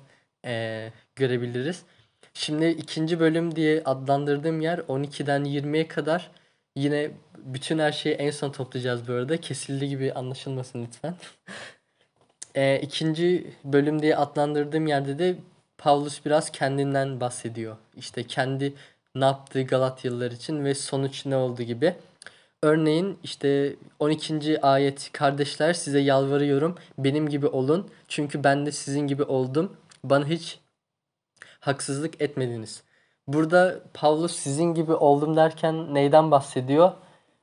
[0.44, 1.82] eee, görebiliriz.
[2.34, 6.30] Şimdi ikinci bölüm diye adlandırdığım yer 12'den 20'ye kadar
[6.76, 9.36] yine bütün her şeyi en son toplayacağız bu arada.
[9.40, 11.14] Kesildi gibi anlaşılmasın lütfen.
[12.56, 15.36] Eee ikinci bölüm diye adlandırdığım yerde de
[15.78, 17.76] Pavlus biraz kendinden bahsediyor.
[17.96, 18.74] İşte kendi
[19.14, 21.94] ne yaptığı Galatyalılar için ve sonuç ne oldu gibi.
[22.62, 24.60] Örneğin işte 12.
[24.62, 29.76] ayet kardeşler size yalvarıyorum benim gibi olun çünkü ben de sizin gibi oldum.
[30.04, 30.58] Bana hiç
[31.66, 32.82] haksızlık etmediniz.
[33.28, 36.92] Burada Pavlus sizin gibi oldum derken neyden bahsediyor?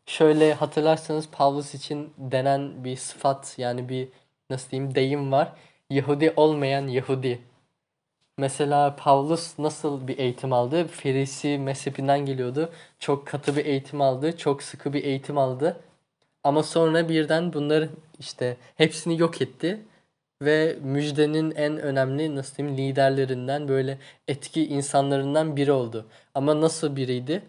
[0.06, 4.10] Şöyle hatırlarsanız Pavlus için denen bir sıfat yani bir
[4.50, 5.54] nasıl diyeyim deyim var.
[5.90, 7.42] Yahudi olmayan Yahudi.
[8.38, 10.88] Mesela Pavlus nasıl bir eğitim aldı?
[10.88, 12.70] Ferisi mezhebinden geliyordu.
[13.00, 14.38] Çok katı bir eğitim aldı.
[14.38, 15.80] Çok sıkı bir eğitim aldı.
[16.44, 19.82] Ama sonra birden bunları işte hepsini yok etti.
[20.42, 26.06] Ve müjdenin en önemli nasıl diyeyim liderlerinden böyle etki insanlarından biri oldu.
[26.36, 27.42] Ama nasıl biriydi?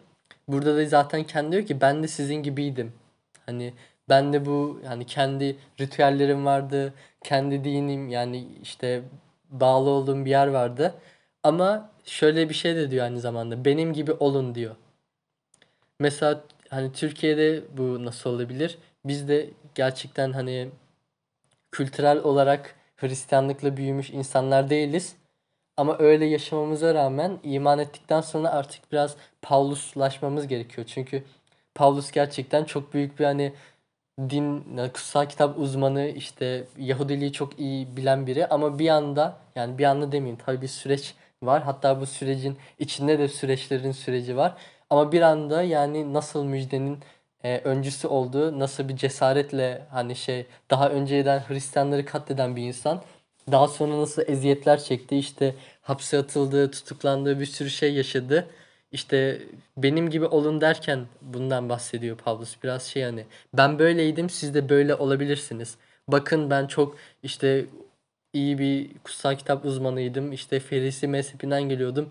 [0.49, 2.93] Burada da zaten kendi diyor ki ben de sizin gibiydim.
[3.47, 3.75] Hani
[4.09, 6.95] ben de bu yani kendi ritüellerim vardı.
[7.25, 9.03] Kendi dinim yani işte
[9.51, 10.95] bağlı olduğum bir yer vardı.
[11.43, 13.65] Ama şöyle bir şey de diyor aynı zamanda.
[13.65, 14.77] Benim gibi olun diyor.
[16.01, 18.79] Mesela hani Türkiye'de bu nasıl olabilir?
[19.05, 20.69] Biz de gerçekten hani
[21.73, 25.17] kültürel olarak Hristiyanlıkla büyümüş insanlar değiliz.
[25.77, 30.87] Ama öyle yaşamamıza rağmen iman ettikten sonra artık biraz Pavluslaşmamız gerekiyor.
[30.87, 31.25] Çünkü
[31.75, 33.53] Pavlus gerçekten çok büyük bir hani
[34.21, 39.85] din, kutsal kitap uzmanı, işte Yahudiliği çok iyi bilen biri ama bir anda yani bir
[39.85, 41.63] anda demeyeyim tabii bir süreç var.
[41.63, 44.55] Hatta bu sürecin içinde de süreçlerin süreci var.
[44.91, 46.99] Ama bir anda yani nasıl müjdenin
[47.45, 53.03] e, öncüsü olduğu, nasıl bir cesaretle hani şey daha önceden Hristiyanları katleden bir insan
[53.51, 58.47] daha sonra nasıl eziyetler çekti, işte hapse atıldı, tutuklandığı bir sürü şey yaşadı.
[58.93, 59.43] İşte
[59.77, 62.57] benim gibi olun derken bundan bahsediyor Pavlus.
[62.63, 63.25] Biraz şey hani
[63.55, 65.77] ben böyleydim siz de böyle olabilirsiniz.
[66.09, 67.67] Bakın ben çok işte
[68.33, 70.33] iyi bir kutsal kitap uzmanıydım.
[70.33, 72.09] İşte Ferisi mezhebinden geliyordum.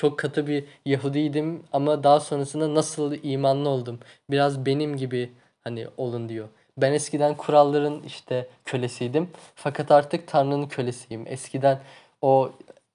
[0.00, 3.98] Çok katı bir Yahudiydim ama daha sonrasında nasıl imanlı oldum.
[4.30, 6.48] Biraz benim gibi hani olun diyor.
[6.76, 9.30] Ben eskiden kuralların işte kölesiydim.
[9.54, 11.24] Fakat artık Tanrı'nın kölesiyim.
[11.26, 11.80] Eskiden
[12.22, 12.52] o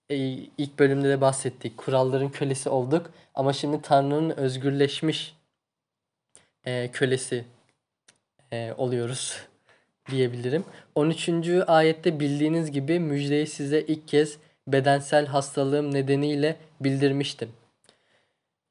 [0.10, 0.16] e,
[0.58, 1.78] ilk bölümde de bahsettik.
[1.78, 5.36] Kuralların kölesi olduk ama şimdi Tanrı'nın özgürleşmiş
[6.66, 7.46] e, kölesi
[8.54, 9.42] e, oluyoruz
[10.12, 10.66] diyebilirim.
[10.96, 11.30] 13.
[11.68, 14.38] ayette bildiğiniz gibi müjdeyi size ilk kez
[14.68, 17.50] bedensel hastalığım nedeniyle bildirmiştim.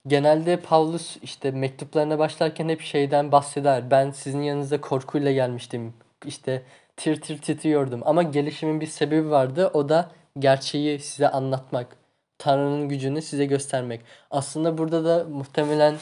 [0.07, 3.91] Genelde Paulus işte mektuplarına başlarken hep şeyden bahseder.
[3.91, 5.95] Ben sizin yanınıza korkuyla gelmiştim.
[6.27, 6.63] İşte
[6.97, 8.01] tir tir titriyordum.
[8.05, 9.71] Ama gelişimin bir sebebi vardı.
[9.75, 11.97] O da gerçeği size anlatmak.
[12.39, 14.01] Tanrı'nın gücünü size göstermek.
[14.31, 15.97] Aslında burada da muhtemelen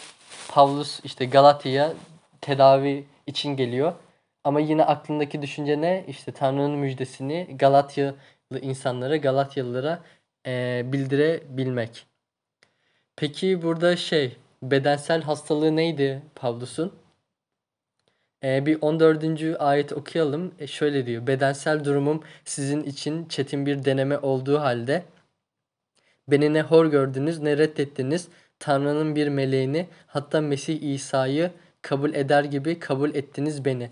[0.48, 1.92] Paulus işte Galatya'ya
[2.40, 3.92] tedavi için geliyor.
[4.44, 6.04] Ama yine aklındaki düşünce ne?
[6.08, 8.14] İşte Tanrı'nın müjdesini Galatyalı
[8.60, 9.98] insanlara, Galatyalılara
[10.46, 12.06] e, bildirebilmek.
[13.16, 16.92] Peki burada şey bedensel hastalığı neydi Pavlus'un?
[18.44, 19.60] E, bir 14.
[19.60, 20.54] ayet okuyalım.
[20.58, 21.26] E, şöyle diyor.
[21.26, 25.04] Bedensel durumum sizin için çetin bir deneme olduğu halde
[26.28, 28.28] beni ne hor gördünüz ne reddettiniz.
[28.58, 31.50] Tanrı'nın bir meleğini hatta Mesih İsa'yı
[31.82, 33.90] kabul eder gibi kabul ettiniz beni.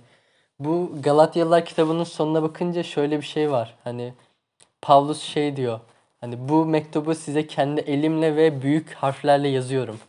[0.59, 3.77] Bu Galatyalılar kitabının sonuna bakınca şöyle bir şey var.
[3.85, 4.15] Hani
[4.83, 5.81] Pavlus şey diyor.
[6.21, 10.01] Hani bu mektubu size kendi elimle ve büyük harflerle yazıyorum.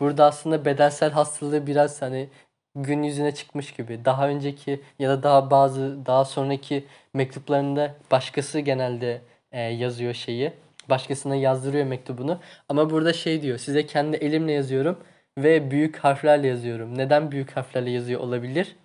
[0.00, 2.28] Burada aslında bedensel hastalığı biraz hani
[2.74, 4.04] gün yüzüne çıkmış gibi.
[4.04, 6.84] Daha önceki ya da daha bazı daha sonraki
[7.14, 9.20] mektuplarında başkası genelde
[9.52, 10.52] e, yazıyor şeyi.
[10.90, 12.38] Başkasına yazdırıyor mektubunu.
[12.68, 13.58] Ama burada şey diyor.
[13.58, 14.98] Size kendi elimle yazıyorum
[15.38, 16.98] ve büyük harflerle yazıyorum.
[16.98, 18.76] Neden büyük harflerle yazıyor olabilir?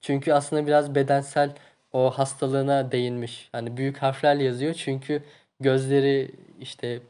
[0.00, 1.50] Çünkü aslında biraz bedensel
[1.92, 3.48] o hastalığına değinmiş.
[3.52, 5.22] Hani büyük harflerle yazıyor çünkü
[5.60, 7.00] gözleri işte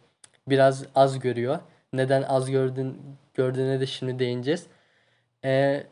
[0.48, 1.58] biraz az görüyor.
[1.92, 2.96] Neden az gördün
[3.34, 4.66] gördüğüne de şimdi değineceğiz.
[5.44, 5.86] Ee,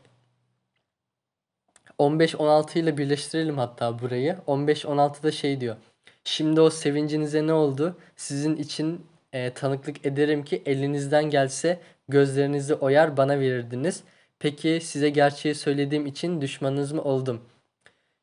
[1.98, 4.36] 15-16 ile birleştirelim hatta burayı.
[4.46, 5.76] 15-16'da şey diyor.
[6.24, 7.96] Şimdi o sevincinize ne oldu?
[8.16, 14.02] Sizin için e, tanıklık ederim ki elinizden gelse gözlerinizi oyar bana verirdiniz.
[14.38, 17.40] Peki size gerçeği söylediğim için düşmanınız mı oldum?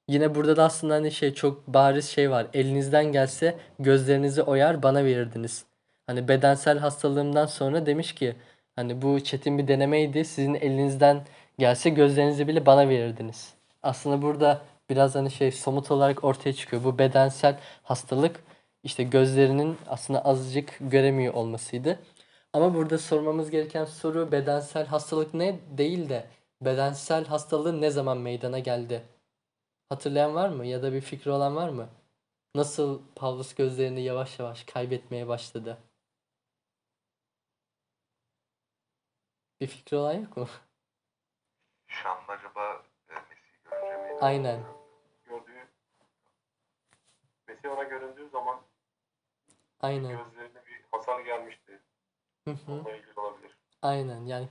[0.10, 2.48] Yine burada da aslında hani şey çok bariz şey var.
[2.54, 5.66] Elinizden gelse gözlerinizi oyar bana verirdiniz.
[6.08, 8.36] Hani bedensel hastalığımdan sonra demiş ki
[8.76, 10.26] hani bu çetin bir denemeydi.
[10.26, 11.22] Sizin elinizden
[11.60, 13.54] gelse gözlerinizi bile bana verirdiniz.
[13.84, 16.84] Aslında burada biraz hani şey somut olarak ortaya çıkıyor.
[16.84, 18.44] Bu bedensel hastalık
[18.84, 22.00] işte gözlerinin aslında azıcık göremiyor olmasıydı.
[22.54, 26.26] Ama burada sormamız gereken soru bedensel hastalık ne değil de
[26.62, 29.02] bedensel hastalığı ne zaman meydana geldi?
[29.90, 30.66] Hatırlayan var mı?
[30.66, 31.90] Ya da bir fikri olan var mı?
[32.56, 35.78] Nasıl Pavlus gözlerini yavaş yavaş kaybetmeye başladı?
[39.62, 40.48] Bir fikri olan yok mu?
[41.88, 44.20] Şu anda acaba e, Mesih'i görünce mi?
[44.22, 44.64] Aynen.
[45.26, 45.68] Gördüğü
[47.48, 48.62] Mesih ona göründüğü zaman
[49.80, 50.18] Aynen.
[50.18, 51.80] gözlerine bir hasar gelmişti.
[52.46, 52.72] Hı hı.
[52.72, 53.58] Onunla ilgili olabilir.
[53.82, 54.48] Aynen yani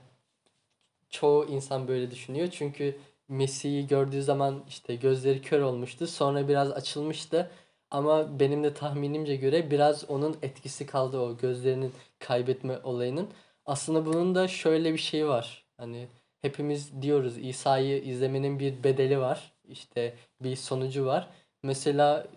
[1.09, 2.47] çoğu insan böyle düşünüyor.
[2.47, 2.99] Çünkü
[3.29, 6.07] Messi'yi gördüğü zaman işte gözleri kör olmuştu.
[6.07, 7.51] Sonra biraz açılmıştı.
[7.91, 13.27] Ama benim de tahminimce göre biraz onun etkisi kaldı o gözlerinin kaybetme olayının.
[13.65, 15.65] Aslında bunun da şöyle bir şey var.
[15.77, 16.07] Hani
[16.41, 19.51] hepimiz diyoruz İsa'yı izlemenin bir bedeli var.
[19.69, 21.27] İşte bir sonucu var.
[21.63, 22.27] Mesela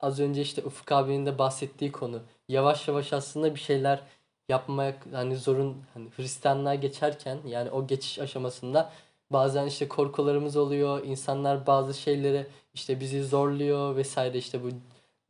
[0.00, 2.22] az önce işte Ufuk abinin de bahsettiği konu.
[2.48, 4.00] Yavaş yavaş aslında bir şeyler
[4.48, 8.92] yapmak hani zorun hani Hristiyanlığa geçerken yani o geçiş aşamasında
[9.30, 11.04] bazen işte korkularımız oluyor.
[11.04, 14.68] İnsanlar bazı şeylere işte bizi zorluyor vesaire işte bu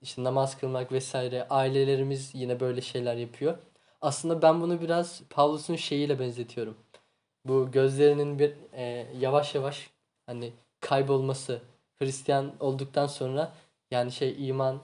[0.02, 3.58] işte namaz kılmak vesaire ailelerimiz yine böyle şeyler yapıyor.
[4.00, 6.76] Aslında ben bunu biraz Pavlus'un şeyiyle benzetiyorum.
[7.44, 9.90] Bu gözlerinin bir e, yavaş yavaş
[10.26, 11.60] hani kaybolması
[11.98, 13.52] Hristiyan olduktan sonra
[13.90, 14.80] yani şey iman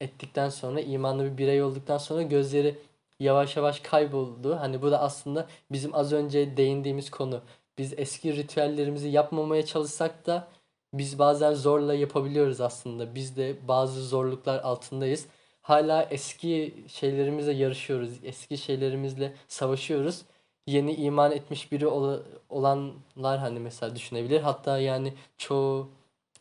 [0.00, 2.78] ettikten sonra imanlı bir birey olduktan sonra gözleri
[3.20, 4.56] yavaş yavaş kayboldu.
[4.60, 7.40] Hani bu da aslında bizim az önce değindiğimiz konu.
[7.78, 10.48] Biz eski ritüellerimizi yapmamaya çalışsak da
[10.94, 13.14] biz bazen zorla yapabiliyoruz aslında.
[13.14, 15.26] Biz de bazı zorluklar altındayız.
[15.62, 18.10] Hala eski şeylerimizle yarışıyoruz.
[18.24, 20.24] Eski şeylerimizle savaşıyoruz.
[20.66, 24.40] Yeni iman etmiş biri ola- olanlar hani mesela düşünebilir.
[24.40, 25.90] Hatta yani çoğu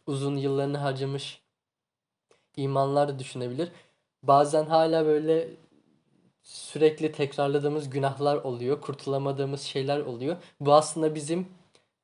[0.08, 1.42] uzun yıllarını harcamış
[2.58, 3.72] imanlar da düşünebilir.
[4.24, 5.50] Bazen hala böyle
[6.48, 8.82] sürekli tekrarladığımız günahlar oluyor.
[8.82, 10.36] Kurtulamadığımız şeyler oluyor.
[10.60, 11.48] Bu aslında bizim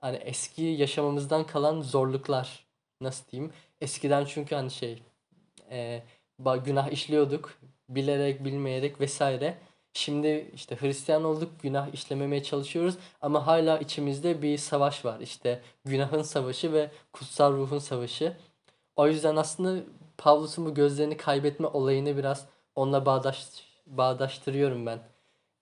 [0.02, 2.66] hani eski yaşamımızdan kalan zorluklar.
[3.02, 3.54] Nasıl diyeyim?
[3.82, 5.04] Eskiden çünkü hani şey
[5.72, 6.04] e,
[6.66, 7.54] günah işliyorduk.
[7.90, 9.58] Bilerek, bilmeyerek vesaire.
[9.94, 15.20] Şimdi işte Hristiyan olduk, günah işlememeye çalışıyoruz ama hala içimizde bir savaş var.
[15.20, 18.38] İşte günahın savaşı ve kutsal ruhun savaşı.
[18.96, 19.84] O yüzden aslında
[20.18, 23.48] Pavlus'un bu gözlerini kaybetme olayını biraz onunla bağdaş,
[23.86, 25.00] bağdaştırıyorum ben.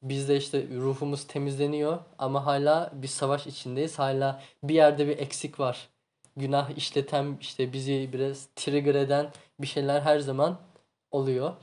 [0.01, 3.99] Bizde işte ruhumuz temizleniyor ama hala bir savaş içindeyiz.
[3.99, 5.88] Hala bir yerde bir eksik var.
[6.38, 10.57] Günah işleten işte bizi biraz trigger eden bir şeyler her zaman
[11.12, 11.53] oluyor.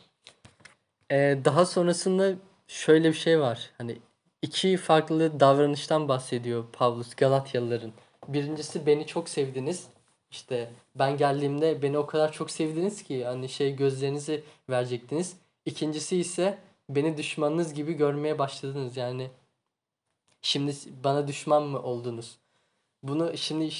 [1.10, 2.34] Ee, daha sonrasında
[2.68, 3.70] şöyle bir şey var.
[3.78, 3.98] Hani
[4.42, 7.92] iki farklı davranıştan bahsediyor Pavlus Galatyalıların.
[8.28, 9.88] Birincisi beni çok sevdiniz.
[10.30, 15.36] İşte ben geldiğimde beni o kadar çok sevdiniz ki hani şey gözlerinizi verecektiniz.
[15.68, 18.96] İkincisi ise beni düşmanınız gibi görmeye başladınız.
[18.96, 19.30] Yani
[20.42, 22.38] şimdi bana düşman mı oldunuz?
[23.02, 23.70] Bunu şimdi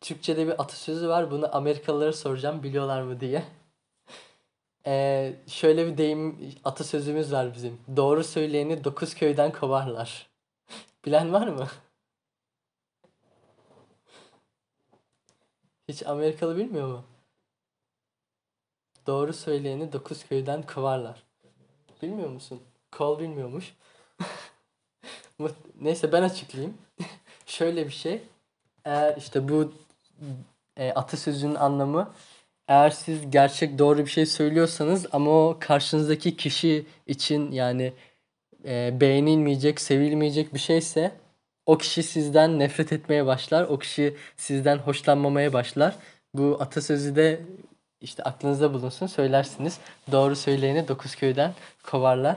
[0.00, 1.30] Türkçe'de bir atasözü var.
[1.30, 3.44] Bunu Amerikalılara soracağım biliyorlar mı diye.
[4.86, 7.80] Ee, şöyle bir deyim atasözümüz var bizim.
[7.96, 10.26] Doğru söyleyeni dokuz köyden kovarlar.
[11.04, 11.68] Bilen var mı?
[15.88, 17.04] Hiç Amerikalı bilmiyor mu?
[19.08, 21.22] Doğru söyleyeni dokuz köyden kovarlar.
[22.02, 22.60] Bilmiyor musun?
[22.92, 23.74] Kol bilmiyormuş.
[25.38, 26.74] Mu- Neyse ben açıklayayım.
[27.46, 28.22] Şöyle bir şey.
[28.84, 29.72] Eğer işte bu
[30.76, 32.12] e, atasözünün anlamı
[32.68, 37.92] eğer siz gerçek doğru bir şey söylüyorsanız ama o karşınızdaki kişi için yani
[38.64, 41.12] e, beğenilmeyecek, sevilmeyecek bir şeyse
[41.66, 43.64] o kişi sizden nefret etmeye başlar.
[43.64, 45.96] O kişi sizden hoşlanmamaya başlar.
[46.34, 47.40] Bu atasözü de
[48.00, 49.78] işte aklınızda bulunsun söylersiniz.
[50.12, 52.36] Doğru söyleyeni dokuz köyden kovarlar.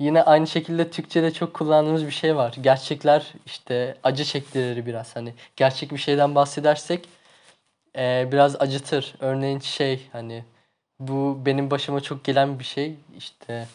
[0.00, 2.54] Yine aynı şekilde Türkçe'de çok kullandığımız bir şey var.
[2.60, 5.16] Gerçekler işte acı çektirir biraz.
[5.16, 7.08] Hani gerçek bir şeyden bahsedersek
[7.98, 9.14] e, biraz acıtır.
[9.20, 10.44] Örneğin şey hani
[11.00, 12.94] bu benim başıma çok gelen bir şey.
[13.16, 13.66] İşte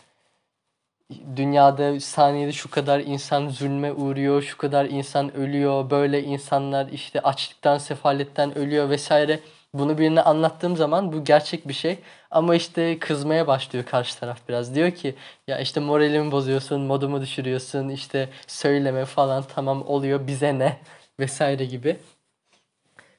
[1.36, 7.78] dünyada saniyede şu kadar insan zulme uğruyor, şu kadar insan ölüyor, böyle insanlar işte açlıktan,
[7.78, 9.40] sefaletten ölüyor vesaire.
[9.80, 12.00] Bunu birine anlattığım zaman bu gerçek bir şey.
[12.32, 14.76] Ama işte kızmaya başlıyor karşı taraf biraz.
[14.76, 15.16] Diyor ki
[15.48, 20.78] ya işte moralimi bozuyorsun, modumu düşürüyorsun, işte söyleme falan tamam oluyor bize ne
[21.20, 21.98] vesaire gibi.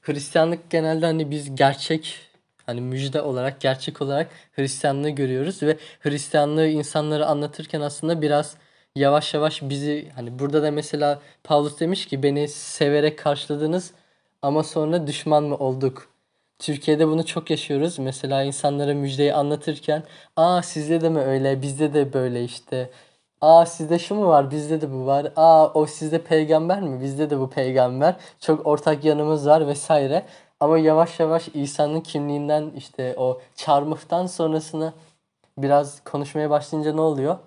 [0.03, 2.19] Hristiyanlık genelde hani biz gerçek
[2.67, 8.57] hani müjde olarak gerçek olarak Hristiyanlığı görüyoruz ve Hristiyanlığı insanlara anlatırken aslında biraz
[8.97, 13.93] yavaş yavaş bizi hani burada da mesela Paulus demiş ki beni severek karşıladınız
[14.43, 16.16] ama sonra düşman mı olduk?
[16.59, 17.99] Türkiye'de bunu çok yaşıyoruz.
[17.99, 20.03] Mesela insanlara müjdeyi anlatırken
[20.37, 22.91] aa sizde de mi öyle bizde de böyle işte
[23.41, 24.51] Aa sizde şu mu var?
[24.51, 25.33] Bizde de bu var.
[25.37, 27.01] Aa o sizde peygamber mi?
[27.01, 28.17] Bizde de bu peygamber.
[28.41, 30.27] Çok ortak yanımız var vesaire.
[30.61, 34.93] Ama yavaş yavaş İsa'nın kimliğinden işte o çarmıhtan sonrasını
[35.59, 37.39] biraz konuşmaya başlayınca ne oluyor?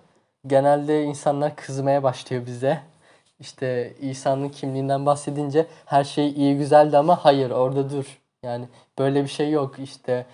[0.48, 2.82] Genelde insanlar kızmaya başlıyor bize.
[3.40, 8.20] İşte İsa'nın kimliğinden bahsedince her şey iyi güzeldi ama hayır orada dur.
[8.44, 8.68] Yani
[9.00, 9.80] böyle bir şey yok.
[9.80, 10.26] İşte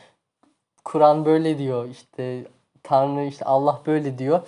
[0.85, 1.89] Kur'an böyle diyor.
[1.89, 2.45] İşte
[2.83, 4.47] Tanrı işte Allah böyle diyor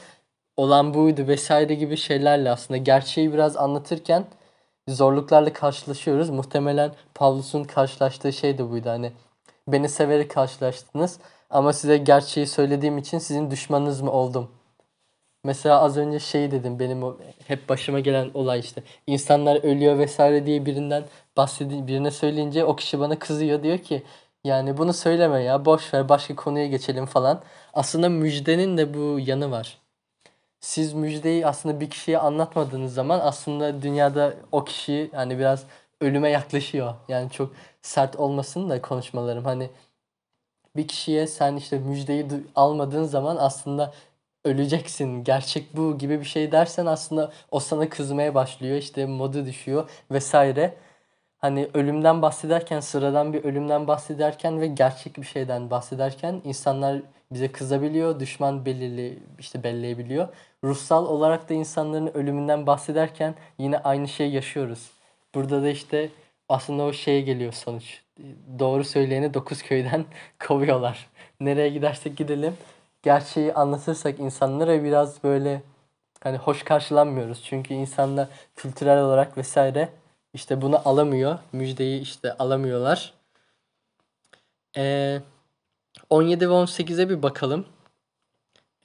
[0.57, 4.25] olan buydu vesaire gibi şeylerle aslında gerçeği biraz anlatırken
[4.87, 6.29] zorluklarla karşılaşıyoruz.
[6.29, 8.89] Muhtemelen Pavlus'un karşılaştığı şey de buydu.
[8.89, 9.11] Hani
[9.67, 14.51] beni severek karşılaştınız ama size gerçeği söylediğim için sizin düşmanınız mı oldum?
[15.43, 18.83] Mesela az önce şey dedim benim o hep başıma gelen olay işte.
[19.07, 21.03] İnsanlar ölüyor vesaire diye birinden
[21.37, 24.03] bahsedi birine söyleyince o kişi bana kızıyor diyor ki
[24.43, 27.41] yani bunu söyleme ya boş ver başka konuya geçelim falan.
[27.73, 29.77] Aslında müjdenin de bu yanı var
[30.59, 35.65] siz müjdeyi aslında bir kişiye anlatmadığınız zaman aslında dünyada o kişi hani biraz
[36.01, 36.95] ölüme yaklaşıyor.
[37.07, 39.45] Yani çok sert olmasın da konuşmalarım.
[39.45, 39.69] Hani
[40.75, 43.93] bir kişiye sen işte müjdeyi almadığın zaman aslında
[44.47, 45.23] öleceksin.
[45.23, 48.77] Gerçek bu gibi bir şey dersen aslında o sana kızmaya başlıyor.
[48.77, 50.73] işte modu düşüyor vesaire.
[51.37, 58.19] Hani ölümden bahsederken, sıradan bir ölümden bahsederken ve gerçek bir şeyden bahsederken insanlar bize kızabiliyor,
[58.19, 60.27] düşman belirli işte belleyebiliyor.
[60.63, 64.91] Ruhsal olarak da insanların ölümünden bahsederken yine aynı şeyi yaşıyoruz.
[65.35, 66.09] Burada da işte
[66.49, 68.01] aslında o şeye geliyor sonuç.
[68.59, 70.05] Doğru söyleyeni dokuz köyden
[70.47, 71.07] kovuyorlar.
[71.39, 72.53] Nereye gidersek gidelim
[73.03, 75.61] gerçeği anlatırsak insanlara biraz böyle
[76.23, 77.43] hani hoş karşılanmıyoruz.
[77.43, 79.89] Çünkü insanlar kültürel olarak vesaire
[80.33, 81.39] işte bunu alamıyor.
[81.53, 83.13] Müjdeyi işte alamıyorlar.
[84.77, 85.21] Ee,
[86.09, 87.65] 17 ve 18'e bir bakalım.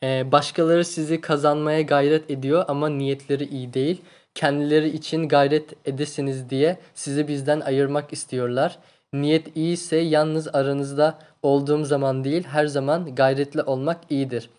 [0.02, 4.02] Ee, başkaları sizi kazanmaya gayret ediyor ama niyetleri iyi değil.
[4.34, 8.78] Kendileri için gayret edesiniz diye sizi bizden ayırmak istiyorlar.
[9.12, 14.50] Niyet iyi ise yalnız aranızda olduğum zaman değil her zaman gayretli olmak iyidir.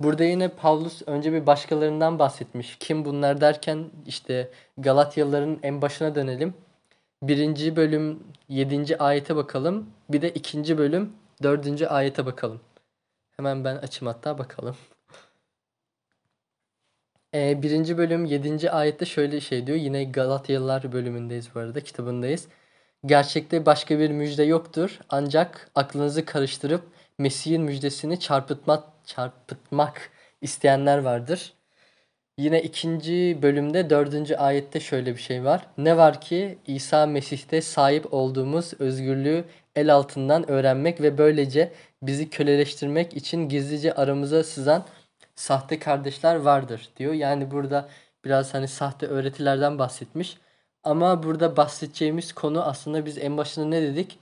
[0.00, 2.76] Burada yine Pavlus önce bir başkalarından bahsetmiş.
[2.80, 6.54] Kim bunlar derken işte Galatyalıların en başına dönelim.
[7.22, 8.98] Birinci bölüm 7.
[8.98, 9.90] ayete bakalım.
[10.10, 11.12] Bir de ikinci bölüm
[11.42, 11.82] 4.
[11.82, 12.60] ayete bakalım.
[13.36, 14.76] Hemen ben açayım hatta bakalım.
[17.34, 18.70] Ee, birinci bölüm 7.
[18.70, 19.78] ayette şöyle şey diyor.
[19.78, 22.48] Yine Galatyalılar bölümündeyiz bu arada kitabındayız.
[23.06, 24.98] Gerçekte başka bir müjde yoktur.
[25.08, 26.82] Ancak aklınızı karıştırıp
[27.18, 30.10] Mesih'in müjdesini çarpıtmak, çarpıtmak
[30.42, 31.52] isteyenler vardır.
[32.38, 35.66] Yine ikinci bölümde dördüncü ayette şöyle bir şey var.
[35.78, 39.44] Ne var ki İsa Mesih'te sahip olduğumuz özgürlüğü
[39.76, 41.72] el altından öğrenmek ve böylece
[42.02, 44.84] bizi köleleştirmek için gizlice aramıza sızan
[45.34, 47.12] sahte kardeşler vardır diyor.
[47.12, 47.88] Yani burada
[48.24, 50.38] biraz hani sahte öğretilerden bahsetmiş.
[50.84, 54.18] Ama burada bahsedeceğimiz konu aslında biz en başında ne dedik?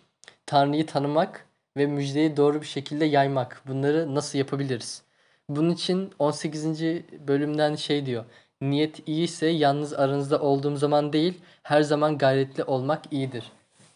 [0.46, 1.46] Tanrı'yı tanımak
[1.76, 3.62] ve müjdeyi doğru bir şekilde yaymak.
[3.66, 5.02] Bunları nasıl yapabiliriz?
[5.48, 6.80] Bunun için 18.
[7.28, 8.24] bölümden şey diyor.
[8.60, 13.52] Niyet iyiyse yalnız aranızda olduğum zaman değil, her zaman gayretli olmak iyidir.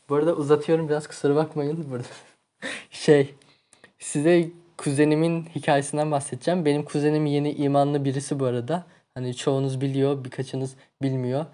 [0.09, 2.09] Bu arada uzatıyorum biraz kusura bakmayın burada.
[2.91, 3.35] şey,
[3.99, 6.65] size kuzenimin hikayesinden bahsedeceğim.
[6.65, 8.85] Benim kuzenim yeni imanlı birisi bu arada.
[9.15, 11.47] Hani çoğunuz biliyor, birkaçınız bilmiyor.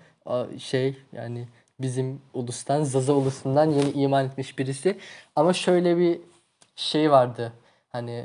[0.59, 1.49] Şey yani
[1.81, 4.99] bizim ulustan, Zaza ulusundan yeni iman etmiş birisi.
[5.37, 6.20] Ama şöyle bir
[6.76, 7.53] şey vardı.
[7.89, 8.24] Hani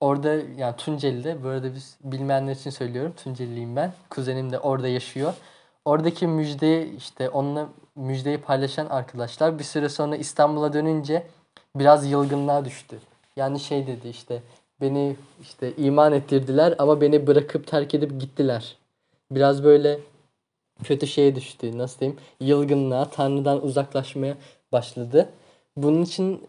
[0.00, 3.12] orada yani Tunceli'de bu arada biz bilmeyenler için söylüyorum.
[3.24, 3.92] Tunceliliyim ben.
[4.10, 5.34] Kuzenim de orada yaşıyor.
[5.84, 11.26] Oradaki müjdeyi işte onunla müjdeyi paylaşan arkadaşlar bir süre sonra İstanbul'a dönünce
[11.76, 12.98] biraz yılgınlığa düştü.
[13.36, 14.42] Yani şey dedi işte
[14.80, 18.76] beni işte iman ettirdiler ama beni bırakıp terk edip gittiler.
[19.30, 20.00] Biraz böyle
[20.84, 21.78] kötü şeye düştü.
[21.78, 22.18] Nasıl diyeyim?
[22.40, 24.34] Yılgınlığa, Tanrı'dan uzaklaşmaya
[24.72, 25.28] başladı.
[25.76, 26.42] Bunun için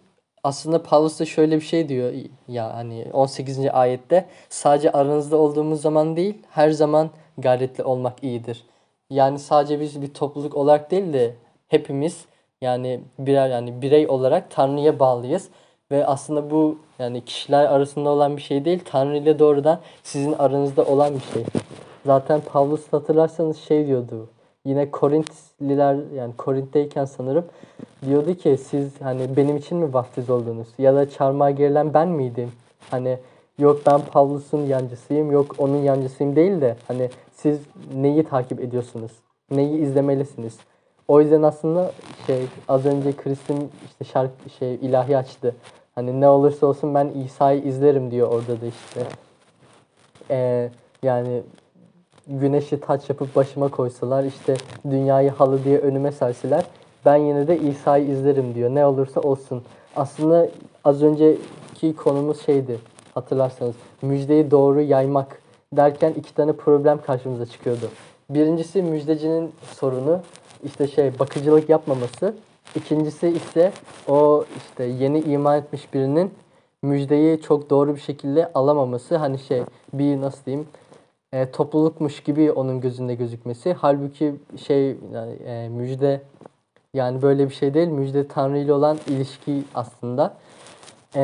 [0.44, 2.14] aslında Paulus da şöyle bir şey diyor
[2.48, 3.60] ya hani 18.
[3.60, 8.64] ayette sadece aranızda olduğumuz zaman değil her zaman gayretli olmak iyidir.
[9.10, 11.36] Yani sadece biz bir topluluk olarak değil de
[11.68, 12.26] hepimiz
[12.62, 15.50] yani birer yani birey olarak Tanrı'ya bağlıyız
[15.92, 20.86] ve aslında bu yani kişiler arasında olan bir şey değil Tanrı ile doğrudan sizin aranızda
[20.86, 21.44] olan bir şey.
[22.06, 24.30] Zaten Pavlus hatırlarsanız şey diyordu.
[24.66, 27.46] Yine Korintliler yani Korint'teyken sanırım
[28.06, 30.68] diyordu ki siz hani benim için mi vaftiz oldunuz?
[30.78, 32.52] Ya da çarmıha gerilen ben miydim?
[32.92, 33.18] Hani
[33.58, 37.60] yok ben Pavlus'un yancısıyım yok onun yancısıyım değil de hani siz
[37.96, 39.12] neyi takip ediyorsunuz?
[39.52, 40.58] Neyi izlemelisiniz?
[41.08, 41.92] O yüzden aslında
[42.28, 45.56] şey az önce Kristin işte şarkı şey ilahi açtı.
[45.96, 49.02] Hani ne olursa olsun ben İsa'yı izlerim diyor orada da işte.
[50.30, 50.70] Ee,
[51.04, 51.42] yani
[52.30, 54.56] güneşi taç yapıp başıma koysalar işte
[54.90, 56.66] dünyayı halı diye önüme serseler
[57.06, 58.70] ben yine de İsa'yı izlerim diyor.
[58.70, 59.64] Ne olursa olsun.
[59.96, 60.50] Aslında
[60.84, 62.80] az önceki konumuz şeydi
[63.14, 63.76] hatırlarsanız.
[64.02, 65.42] Müjdeyi doğru yaymak
[65.74, 67.90] derken iki tane problem karşımıza çıkıyordu.
[68.30, 70.20] Birincisi müjdecinin sorunu
[70.64, 72.34] işte şey bakıcılık yapmaması.
[72.76, 73.72] İkincisi ise
[74.08, 76.32] o işte yeni iman etmiş birinin
[76.82, 79.18] müjdeyi çok doğru bir şekilde alamaması.
[79.18, 79.62] Hani şey
[79.94, 80.68] bir nasıl diyeyim
[81.34, 83.74] e, toplulukmuş gibi onun gözünde gözükmesi.
[83.74, 84.36] Halbuki
[84.68, 86.22] şey yani, e, müjde
[86.94, 87.88] yani böyle bir şey değil.
[87.88, 90.34] Müjde Tanrı ile olan ilişki aslında.
[91.16, 91.24] E,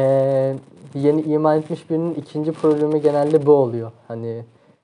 [0.95, 3.91] yeni iman etmiş birinin ikinci problemi genelde bu oluyor.
[4.08, 4.43] Hani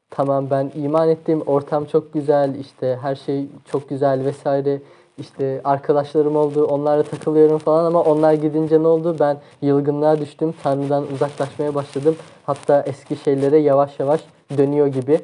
[0.10, 4.82] tamam ben iman ettiğim ortam çok güzel işte her şey çok güzel vesaire
[5.18, 11.12] işte arkadaşlarım oldu onlarla takılıyorum falan ama onlar gidince ne oldu ben yılgınlığa düştüm Tanrı'dan
[11.14, 12.16] uzaklaşmaya başladım
[12.46, 14.22] hatta eski şeylere yavaş yavaş
[14.58, 15.20] dönüyor gibi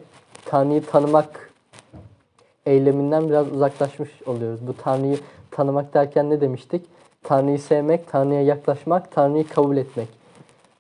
[0.46, 1.52] Tanrı'yı tanımak
[2.66, 4.68] eyleminden biraz uzaklaşmış oluyoruz.
[4.68, 5.18] Bu Tanrı'yı
[5.52, 6.86] tanımak derken ne demiştik?
[7.24, 10.08] Tanrı'yı sevmek, Tanrı'ya yaklaşmak, Tanrı'yı kabul etmek.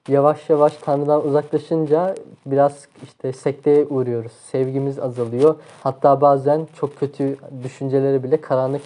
[0.07, 4.31] Yavaş yavaş Tanrı'dan uzaklaşınca biraz işte sekteye uğruyoruz.
[4.51, 5.55] Sevgimiz azalıyor.
[5.83, 8.81] Hatta bazen çok kötü düşüncelere bile, karanlık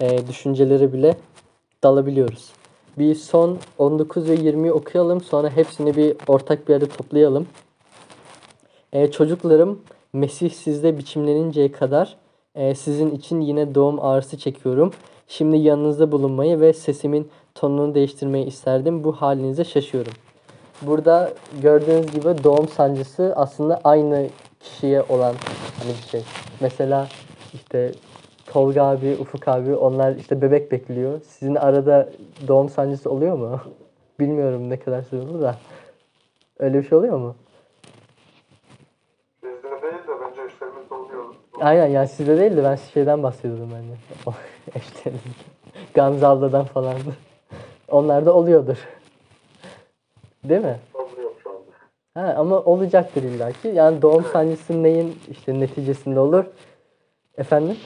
[0.00, 1.16] e, düşüncelere bile
[1.82, 2.52] dalabiliyoruz.
[2.98, 5.20] Bir son 19 ve 20'yi okuyalım.
[5.20, 7.46] Sonra hepsini bir ortak bir yerde toplayalım.
[8.94, 9.80] E, çocuklarım
[10.12, 12.16] Mesih sizde biçimleninceye kadar
[12.54, 14.90] Ee, sizin için yine doğum ağrısı çekiyorum.
[15.28, 19.04] Şimdi yanınızda bulunmayı ve sesimin tonunu değiştirmeyi isterdim.
[19.04, 20.12] Bu halinize şaşıyorum.
[20.82, 21.32] Burada
[21.62, 24.28] gördüğünüz gibi doğum sancısı aslında aynı
[24.60, 25.34] kişiye olan
[25.78, 26.22] hani bir şey.
[26.60, 27.08] Mesela
[27.54, 27.92] işte
[28.46, 31.20] Tolga abi, Ufuk abi onlar işte bebek bekliyor.
[31.26, 32.10] Sizin arada
[32.48, 33.60] doğum sancısı oluyor mu?
[34.20, 35.56] Bilmiyorum ne kadar süre olur da.
[36.58, 37.34] Öyle bir şey oluyor mu?
[41.60, 43.84] Aynen yani sizde değil de ben şeyden bahsediyordum hani.
[44.26, 44.32] O
[44.78, 45.22] eşleriniz.
[45.94, 46.96] Gamze abladan falan.
[47.88, 48.76] Onlar da oluyordur.
[50.44, 50.76] Değil mi?
[50.94, 51.60] Oluyor şu anda.
[52.14, 53.68] Ha, ama olacaktır illaki.
[53.68, 56.44] Yani doğum sancısı neyin işte neticesinde olur?
[57.38, 57.76] Efendim?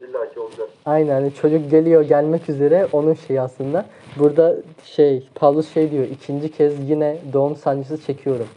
[0.00, 0.68] İlla ki olacak.
[0.86, 3.84] Aynen hani çocuk geliyor gelmek üzere onun şeyi aslında.
[4.16, 8.48] Burada şey Paulus şey diyor ikinci kez yine doğum sancısı çekiyorum.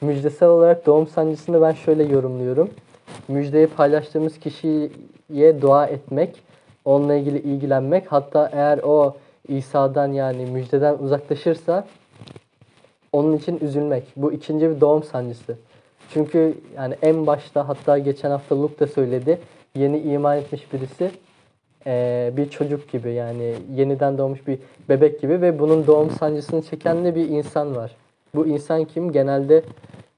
[0.00, 2.70] Müjdesel olarak doğum sancısını ben şöyle yorumluyorum.
[3.28, 6.36] Müjdeyi paylaştığımız kişiye dua etmek,
[6.84, 9.16] onunla ilgili ilgilenmek hatta eğer o
[9.48, 11.86] İsa'dan yani müjdeden uzaklaşırsa
[13.12, 14.04] onun için üzülmek.
[14.16, 15.56] Bu ikinci bir doğum sancısı.
[16.14, 19.38] Çünkü yani en başta hatta geçen hafta Luke da söyledi.
[19.74, 21.10] Yeni iman etmiş birisi
[21.86, 24.58] eee, bir çocuk gibi yani yeniden doğmuş bir
[24.88, 27.96] bebek gibi ve bunun doğum sancısını çeken de bir insan var.
[28.34, 29.12] Bu insan kim?
[29.12, 29.62] Genelde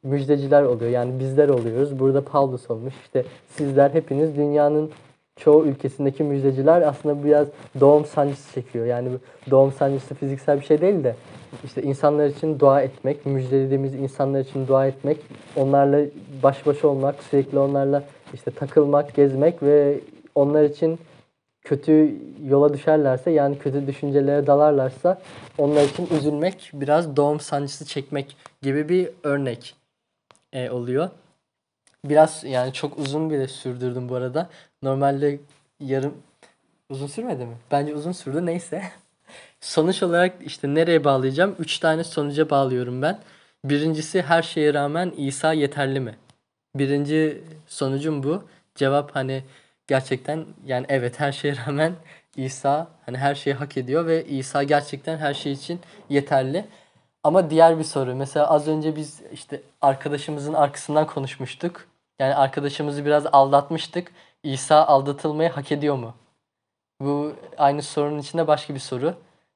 [0.03, 0.91] müjdeciler oluyor.
[0.91, 1.99] Yani bizler oluyoruz.
[1.99, 2.95] Burada Paulus olmuş.
[3.05, 4.91] İşte sizler hepiniz dünyanın
[5.37, 7.49] çoğu ülkesindeki müjdeciler aslında biraz
[7.81, 8.87] doğum sancısı çekiyor.
[8.87, 9.09] Yani
[9.51, 11.17] doğum sancısı fiziksel bir şey değil de
[11.65, 15.19] işte insanlar için dua etmek, müjdelediğimiz insanlar için dua etmek,
[15.57, 16.01] onlarla
[16.43, 20.01] baş başa olmak, sürekli onlarla işte takılmak, gezmek ve
[20.35, 20.99] onlar için
[21.65, 25.21] kötü yola düşerlerse yani kötü düşüncelere dalarlarsa
[25.59, 29.80] onlar için üzülmek, biraz doğum sancısı çekmek gibi bir örnek
[30.53, 31.11] e, oluyor.
[32.05, 34.51] Biraz yani çok uzun bile sürdürdüm bu arada.
[34.83, 35.41] Normalde
[35.81, 36.15] yarım
[36.91, 37.57] uzun sürmedi mi?
[37.71, 38.83] Bence uzun sürdü neyse.
[39.61, 41.57] Sonuç olarak işte nereye bağlayacağım?
[41.59, 43.19] Üç tane sonuca bağlıyorum ben.
[43.65, 46.17] Birincisi her şeye rağmen İsa yeterli mi?
[46.75, 48.45] Birinci sonucum bu.
[48.75, 49.45] Cevap hani
[49.87, 51.93] gerçekten yani evet her şeye rağmen
[52.37, 56.65] İsa hani her şeyi hak ediyor ve İsa gerçekten her şey için yeterli.
[57.25, 58.15] Ama diğer bir soru.
[58.15, 61.87] Mesela az önce biz işte arkadaşımızın arkasından konuşmuştuk.
[62.19, 64.13] Yani arkadaşımızı biraz aldatmıştık.
[64.43, 66.15] İsa aldatılmayı hak ediyor mu?
[67.01, 69.15] Bu aynı sorunun içinde başka bir soru.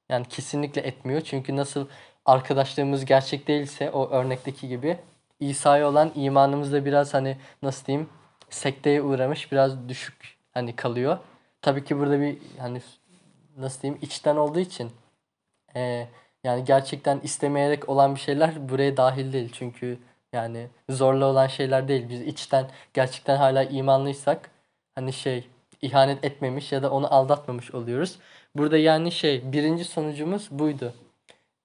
[0.09, 1.21] Yani kesinlikle etmiyor.
[1.21, 1.87] Çünkü nasıl
[2.25, 4.99] arkadaşlığımız gerçek değilse o örnekteki gibi
[5.41, 8.09] İsa'ya olan imanımız da biraz hani nasıl diyeyim
[8.51, 11.19] sekteye uğramış biraz düşük hani kalıyor.
[11.63, 12.83] Tabii ki burada bir hani
[13.57, 14.91] nasıl diyeyim içten olduğu için
[15.77, 16.09] eee,
[16.45, 19.51] yani gerçekten istemeyerek olan bir şeyler buraya dahil değil.
[19.53, 19.99] Çünkü
[20.33, 22.09] yani zorla olan şeyler değil.
[22.09, 24.51] Biz içten gerçekten hala imanlıysak
[24.95, 25.49] hani şey
[25.83, 28.19] ihanet etmemiş ya da onu aldatmamış oluyoruz.
[28.57, 30.95] Burada yani şey birinci sonucumuz buydu.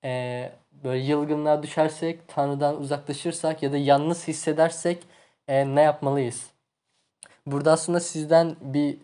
[0.06, 0.52] Ee,
[0.84, 5.04] böyle yılgınlığa düşersek, Tanrı'dan uzaklaşırsak ya da yalnız hissedersek
[5.48, 6.50] e, ne yapmalıyız?
[7.46, 8.98] Burada aslında sizden bir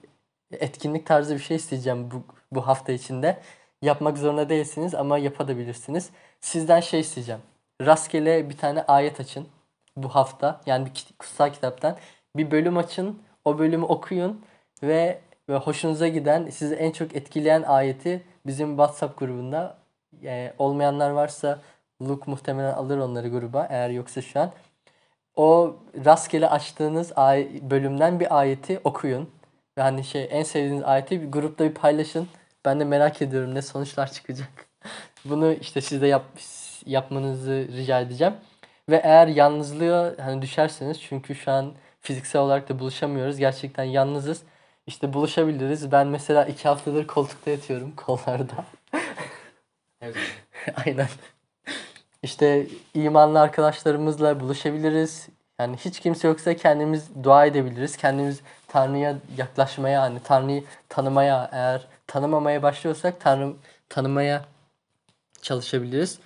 [0.51, 3.41] etkinlik tarzı bir şey isteyeceğim bu, bu hafta içinde.
[3.85, 6.09] Yapmak zorunda değilsiniz ama yapabilirsiniz.
[6.39, 7.41] Sizden şey isteyeceğim.
[7.81, 9.47] Rastgele bir tane ayet açın
[9.97, 10.61] bu hafta.
[10.65, 11.97] Yani bir kutsal kitaptan.
[12.37, 13.19] Bir bölüm açın.
[13.45, 14.41] O bölümü okuyun
[14.83, 15.19] ve,
[15.49, 19.77] ve hoşunuza giden, sizi en çok etkileyen ayeti bizim WhatsApp grubunda
[20.23, 21.59] e, olmayanlar varsa
[22.01, 24.51] Luke muhtemelen alır onları gruba eğer yoksa şu an.
[25.35, 25.75] O
[26.05, 29.29] rastgele açtığınız ay bölümden bir ayeti okuyun.
[29.77, 32.27] Ve hani şey en sevdiğiniz ayeti grupta bir paylaşın.
[32.65, 34.49] Ben de merak ediyorum ne sonuçlar çıkacak.
[35.25, 36.25] Bunu işte siz de yap,
[36.85, 38.33] yapmanızı rica edeceğim.
[38.89, 43.37] Ve eğer yalnızlığa hani düşerseniz çünkü şu an fiziksel olarak da buluşamıyoruz.
[43.37, 44.43] Gerçekten yalnızız.
[44.87, 45.91] İşte buluşabiliriz.
[45.91, 48.65] Ben mesela iki haftadır koltukta yatıyorum kollarda.
[50.85, 51.07] Aynen.
[52.23, 55.27] İşte imanlı arkadaşlarımızla buluşabiliriz.
[55.59, 57.97] Yani hiç kimse yoksa kendimiz dua edebiliriz.
[57.97, 63.53] Kendimiz Tanrı'ya yaklaşmaya, hani Tanrı'yı tanımaya, eğer tanımamaya başlıyorsak Tanrı
[63.89, 64.45] tanımaya
[65.41, 66.19] çalışabiliriz.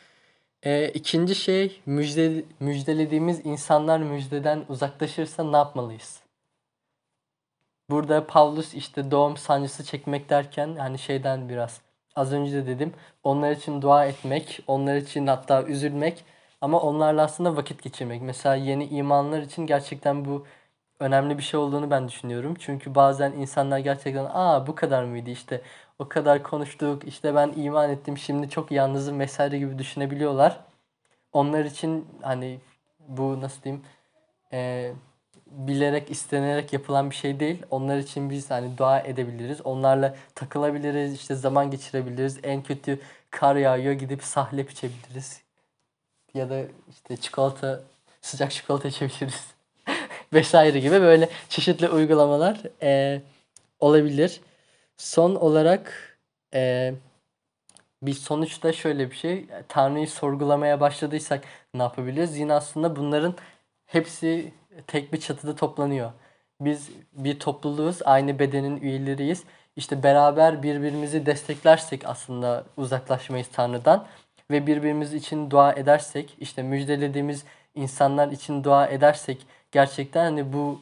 [0.63, 6.19] Ee, ikinci şey müjde, müjdelediğimiz insanlar müjdeden uzaklaşırsa ne yapmalıyız?
[7.89, 11.82] Burada Pavlus işte doğum sancısı çekmek derken hani şeyden biraz
[12.15, 16.25] az önce de dedim onlar için dua etmek, onlar için hatta üzülmek
[16.61, 18.21] ama onlarla aslında vakit geçirmek.
[18.21, 20.45] Mesela yeni imanlar için gerçekten bu
[21.00, 22.56] önemli bir şey olduğunu ben düşünüyorum.
[22.60, 25.62] Çünkü bazen insanlar gerçekten aa bu kadar mıydı işte
[26.00, 30.60] o kadar konuştuk işte ben iman ettim şimdi çok yalnızım vesaire gibi düşünebiliyorlar.
[31.34, 32.60] Onlar için hani
[33.08, 33.84] bu nasıl diyeyim
[34.54, 34.93] eee,
[35.47, 37.64] bilerek istenerek yapılan bir şey değil.
[37.72, 39.62] Onlar için biz hani dua edebiliriz.
[39.62, 42.39] Onlarla takılabiliriz, işte zaman geçirebiliriz.
[42.43, 43.00] En kötü
[43.32, 45.41] kar yağıyor gidip sahlep içebiliriz.
[46.34, 47.82] Ya da işte çikolata,
[48.22, 49.56] sıcak çikolata içebiliriz.
[50.34, 53.21] Vesaire gibi böyle çeşitli uygulamalar eee,
[53.80, 54.41] olabilir.
[54.97, 55.93] Son olarak
[56.53, 56.93] eee
[58.03, 59.45] bir sonuçta şöyle bir şey.
[59.67, 62.38] Tanrı'yı sorgulamaya başladıysak ne yapabiliriz?
[62.38, 63.36] Yine aslında bunların
[63.86, 64.53] hepsi
[64.88, 66.11] tek bir çatıda toplanıyor.
[66.61, 69.43] Biz bir topluluğuz, aynı bedenin üyeleriyiz.
[69.75, 74.07] İşte beraber birbirimizi desteklersek aslında uzaklaşmayız Tanrı'dan
[74.51, 77.43] ve birbirimiz için dua edersek, işte müjdelediğimiz
[77.75, 80.80] insanlar için dua edersek gerçekten hani bu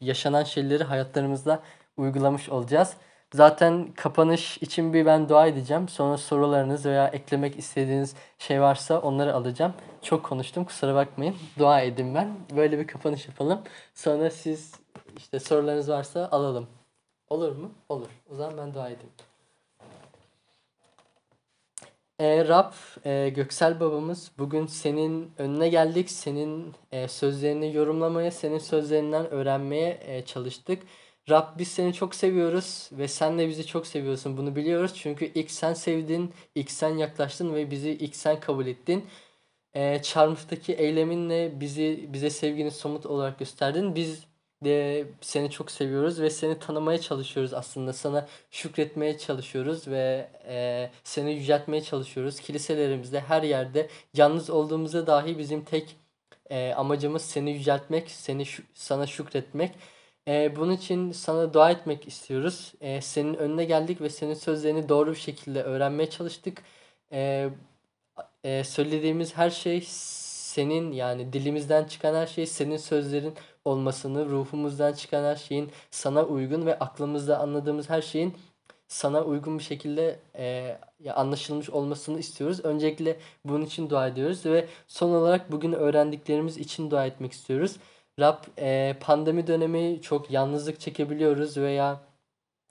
[0.00, 1.62] yaşanan şeyleri hayatlarımızda
[1.96, 2.96] uygulamış olacağız.
[3.34, 5.88] Zaten kapanış için bir ben dua edeceğim.
[5.88, 9.74] Sonra sorularınız veya eklemek istediğiniz şey varsa onları alacağım.
[10.02, 11.36] Çok konuştum kusura bakmayın.
[11.58, 12.28] Dua edin ben.
[12.56, 13.60] Böyle bir kapanış yapalım.
[13.94, 14.74] Sonra siz
[15.16, 16.66] işte sorularınız varsa alalım.
[17.28, 17.70] Olur mu?
[17.88, 18.08] Olur.
[18.32, 19.12] O zaman ben dua edeyim.
[22.20, 22.72] E, Rab,
[23.04, 26.10] e, Göksel babamız bugün senin önüne geldik.
[26.10, 30.82] Senin e, sözlerini yorumlamaya, senin sözlerinden öğrenmeye e, çalıştık.
[31.30, 34.36] Rab biz seni çok seviyoruz ve sen de bizi çok seviyorsun.
[34.36, 39.04] Bunu biliyoruz çünkü ilk sen sevdin, ilk sen yaklaştın ve bizi ilk sen kabul ettin.
[39.74, 43.94] E, çarmıhtaki eyleminle bizi bize sevgini somut olarak gösterdin.
[43.94, 44.24] Biz
[44.64, 47.92] de seni çok seviyoruz ve seni tanımaya çalışıyoruz aslında.
[47.92, 52.40] Sana şükretmeye çalışıyoruz ve e, seni yüceltmeye çalışıyoruz.
[52.40, 55.96] Kiliselerimizde her yerde yalnız olduğumuzda dahi bizim tek
[56.50, 58.44] e, amacımız seni yüceltmek, seni
[58.74, 59.72] sana şükretmek.
[60.28, 62.72] E, bunun için sana dua etmek istiyoruz.
[62.80, 66.62] E, senin önüne geldik ve senin sözlerini doğru bir şekilde öğrenmeye çalıştık.
[67.12, 67.50] E,
[68.44, 73.34] e, söylediğimiz her şey senin yani dilimizden çıkan her şey senin sözlerin
[73.64, 78.34] olmasını, ruhumuzdan çıkan her şeyin sana uygun ve aklımızda anladığımız her şeyin
[78.88, 80.78] sana uygun bir şekilde e,
[81.14, 82.64] anlaşılmış olmasını istiyoruz.
[82.64, 87.76] Öncelikle bunun için dua ediyoruz ve son olarak bugün öğrendiklerimiz için dua etmek istiyoruz.
[88.20, 92.00] Rab e, pandemi dönemi çok yalnızlık çekebiliyoruz veya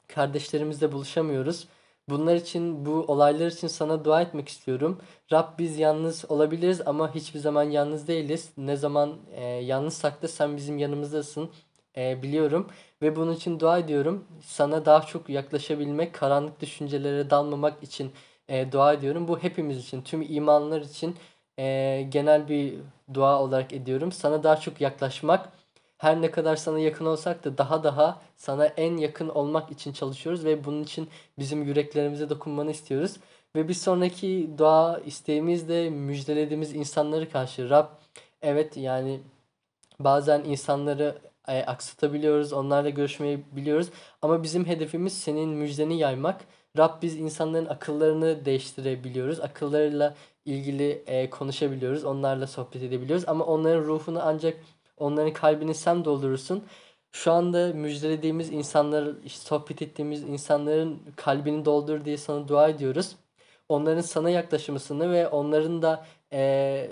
[0.07, 1.67] kardeşlerimizle buluşamıyoruz.
[2.09, 5.01] Bunlar için, bu olaylar için sana dua etmek istiyorum.
[5.31, 8.49] Rab biz yalnız olabiliriz ama hiçbir zaman yalnız değiliz.
[8.57, 11.49] Ne zaman e, yalnızsak da sen bizim yanımızdasın
[11.97, 12.67] e, biliyorum.
[13.01, 14.25] Ve bunun için dua ediyorum.
[14.41, 18.11] Sana daha çok yaklaşabilmek, karanlık düşüncelere dalmamak için
[18.47, 19.27] e, dua ediyorum.
[19.27, 21.15] Bu hepimiz için, tüm imanlar için
[21.59, 22.73] e, genel bir
[23.13, 24.11] dua olarak ediyorum.
[24.11, 25.49] Sana daha çok yaklaşmak,
[25.99, 30.45] her ne kadar sana yakın olsak da daha daha sana en yakın olmak için çalışıyoruz
[30.45, 33.17] ve bunun için bizim yüreklerimize dokunmanı istiyoruz.
[33.55, 37.69] Ve bir sonraki dua isteğimiz de müjdelediğimiz insanları karşı.
[37.69, 37.87] Rab
[38.41, 39.19] evet yani
[39.99, 43.89] bazen insanları e, aksatabiliyoruz, onlarla görüşmeyi biliyoruz
[44.21, 46.41] ama bizim hedefimiz senin müjdeni yaymak.
[46.77, 49.39] Rab biz insanların akıllarını değiştirebiliyoruz.
[49.39, 54.57] Akıllarıyla ilgili e, konuşabiliyoruz, onlarla sohbet edebiliyoruz ama onların ruhunu ancak
[54.99, 56.63] onların kalbini sen doldurursun.
[57.11, 63.15] Şu anda müjdelediğimiz insanlar, işte sohbet ettiğimiz insanların kalbini doldur diye sana dua ediyoruz.
[63.69, 66.91] Onların sana yaklaşmasını ve onların da eee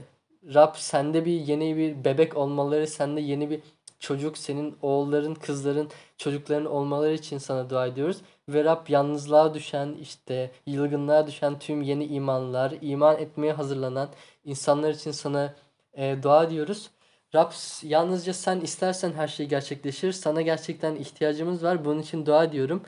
[0.53, 3.62] Rab sende bir yeni bir bebek olmaları, sende yeni bir
[3.99, 8.18] çocuk, senin oğulların, kızların, çocukların olmaları için sana dua ediyoruz.
[8.49, 14.10] Ve Rab yalnızlığa düşen, işte yılgınlığa düşen tüm yeni imanlar, iman etmeye hazırlanan
[14.45, 15.53] insanlar için sana
[15.97, 16.89] eee, dua ediyoruz.
[17.36, 17.51] Rab
[17.84, 20.11] yalnızca sen istersen her şey gerçekleşir.
[20.11, 21.86] Sana gerçekten ihtiyacımız var.
[21.86, 22.84] Bunun için dua ediyorum.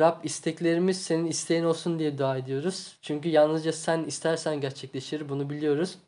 [0.00, 2.96] Rab isteklerimiz senin isteğin olsun diye dua ediyoruz.
[3.02, 5.28] Çünkü yalnızca sen istersen gerçekleşir.
[5.28, 5.98] Bunu biliyoruz.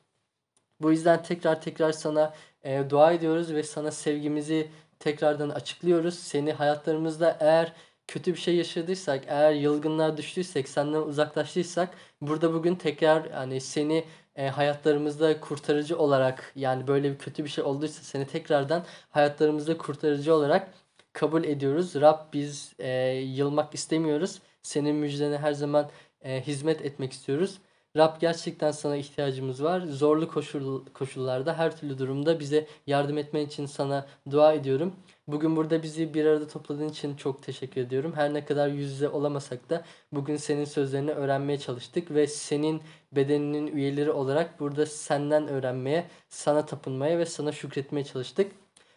[0.81, 6.18] Bu yüzden tekrar tekrar sana e, dua ediyoruz ve sana sevgimizi tekrardan açıklıyoruz.
[6.18, 7.72] Seni hayatlarımızda eğer
[8.09, 14.05] kötü bir şey yaşadıysak, eğer yılgınlığa düştüysek, senden uzaklaştıysak burada bugün tekrar yani seni
[14.41, 20.34] e, hayatlarımızda kurtarıcı olarak yani böyle bir kötü bir şey olduysa seni tekrardan hayatlarımızda kurtarıcı
[20.34, 20.68] olarak
[21.12, 21.95] kabul ediyoruz.
[21.95, 24.41] Rab biz e, yılmak istemiyoruz.
[24.62, 25.91] Senin müjdene her zaman
[26.22, 27.59] e, hizmet etmek istiyoruz.
[27.97, 29.80] Rab gerçekten sana ihtiyacımız var.
[29.80, 34.95] Zorlu koşul, koşullarda her türlü durumda bize yardım etmen için sana dua ediyorum.
[35.26, 38.12] Bugün burada bizi bir arada topladığın için çok teşekkür ediyorum.
[38.16, 42.82] Her ne kadar yüz yüze olamasak da bugün senin sözlerini öğrenmeye çalıştık ve senin
[43.12, 48.53] bedeninin üyeleri olarak burada senden öğrenmeye, sana tapınmaya ve sana şükretmeye çalıştık.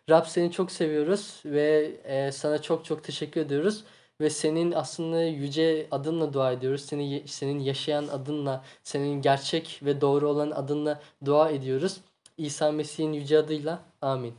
[0.10, 3.84] Rab seni çok seviyoruz ve e, sana çok çok teşekkür ediyoruz
[4.22, 6.86] ve senin aslında yüce adınla dua ediyoruz.
[6.86, 12.02] Seni senin yaşayan adınla, senin gerçek ve doğru olan adınla dua ediyoruz.
[12.38, 13.80] İsa Mesih'in yüce adıyla.
[14.02, 14.34] Amin.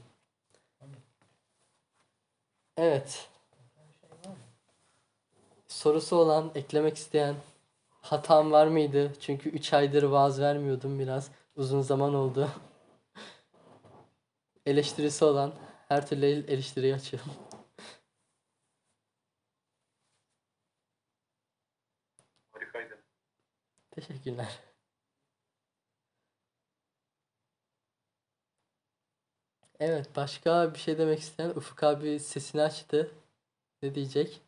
[2.77, 3.29] Evet.
[5.68, 7.35] Sorusu olan, eklemek isteyen
[8.03, 9.12] hatam var mıydı?
[9.20, 11.31] Çünkü 3 aydır vaaz vermiyordum biraz.
[11.57, 12.49] Uzun zaman oldu.
[14.66, 15.53] Eleştirisi olan
[15.89, 17.33] her türlü el- eleştiriyi açıyorum.
[23.95, 24.61] Teşekkürler.
[29.80, 33.11] Evet, başka bir şey demek isteyen Ufuk abi sesini açtı.
[33.82, 34.42] Ne diyecek?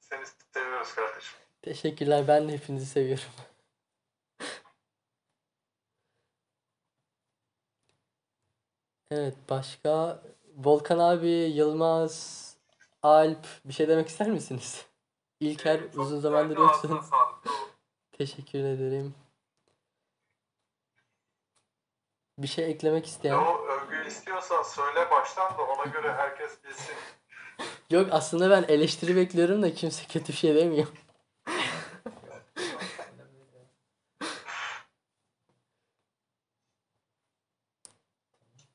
[0.00, 0.24] Seni
[0.54, 1.38] seviyoruz kardeşim.
[1.62, 2.28] Teşekkürler.
[2.28, 3.24] Ben de hepinizi seviyorum.
[9.10, 10.22] Evet, başka
[10.56, 12.56] Volkan abi, Yılmaz,
[13.02, 14.86] Alp bir şey demek ister misiniz?
[15.40, 17.00] İlker Çok uzun zamandır yoksun.
[18.20, 19.14] Teşekkür ederim.
[22.38, 23.44] Bir şey eklemek isteyen?
[23.44, 26.94] Doğu övgü istiyorsan söyle baştan da ona göre herkes bilsin.
[27.90, 30.86] Yok aslında ben eleştiri bekliyorum da kimse kötü bir şey demiyor.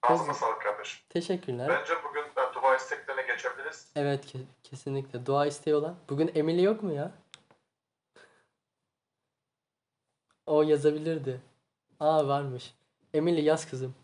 [0.01, 0.99] Ağzına sağlık kardeşim.
[1.09, 1.69] Teşekkürler.
[1.69, 2.23] Bence bugün
[2.53, 3.87] dua isteklerine geçebiliriz.
[3.95, 5.25] Evet ke- kesinlikle.
[5.25, 5.95] Dua isteği olan.
[6.09, 7.11] Bugün Emily yok mu ya?
[10.45, 11.41] O yazabilirdi.
[11.99, 12.73] Aa varmış.
[13.13, 13.95] Emily yaz kızım.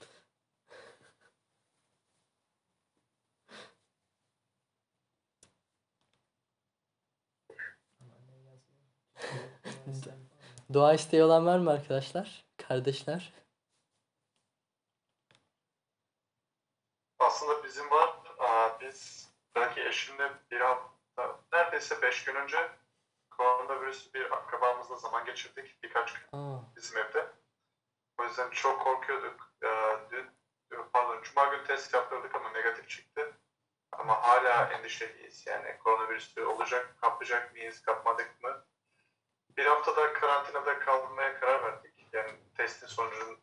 [10.73, 12.45] Dua isteği olan var mı arkadaşlar?
[12.57, 13.33] Kardeşler?
[17.19, 18.09] Aslında bizim var.
[18.39, 22.57] Aa, biz belki eşimle bir hafta, neredeyse beş gün önce
[23.41, 25.83] koronavirüs bir akrabamızla zaman geçirdik.
[25.83, 27.27] Birkaç gün Aa, bizim evde.
[28.17, 29.53] O yüzden çok korkuyorduk.
[29.63, 30.29] Ee, dün,
[30.93, 33.37] pardon, Cuma günü test yaptırdık ama negatif çıktı.
[33.91, 35.47] Ama hala endişeliyiz.
[35.47, 38.65] Yani koronavirüsü olacak, kapacak mıyız, kapmadık mı?
[39.57, 42.07] Bir haftada karantinada kalmaya karar verdik.
[42.13, 43.39] Yani testin sonucunun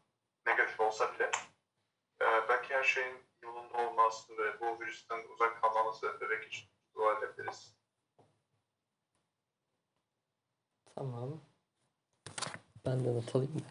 [0.46, 1.30] negatif olsa bile.
[2.22, 7.77] Ee, belki her şeyin yolunda olması ve bu virüsten uzak kalmamız ve için dua edebiliriz.
[10.98, 11.40] Tamam.
[12.86, 13.64] Ben de not alayım da.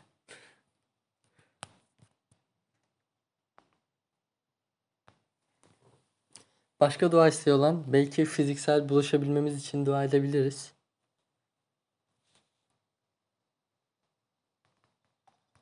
[6.80, 10.74] Başka dua isteği olan belki fiziksel buluşabilmemiz için dua edebiliriz.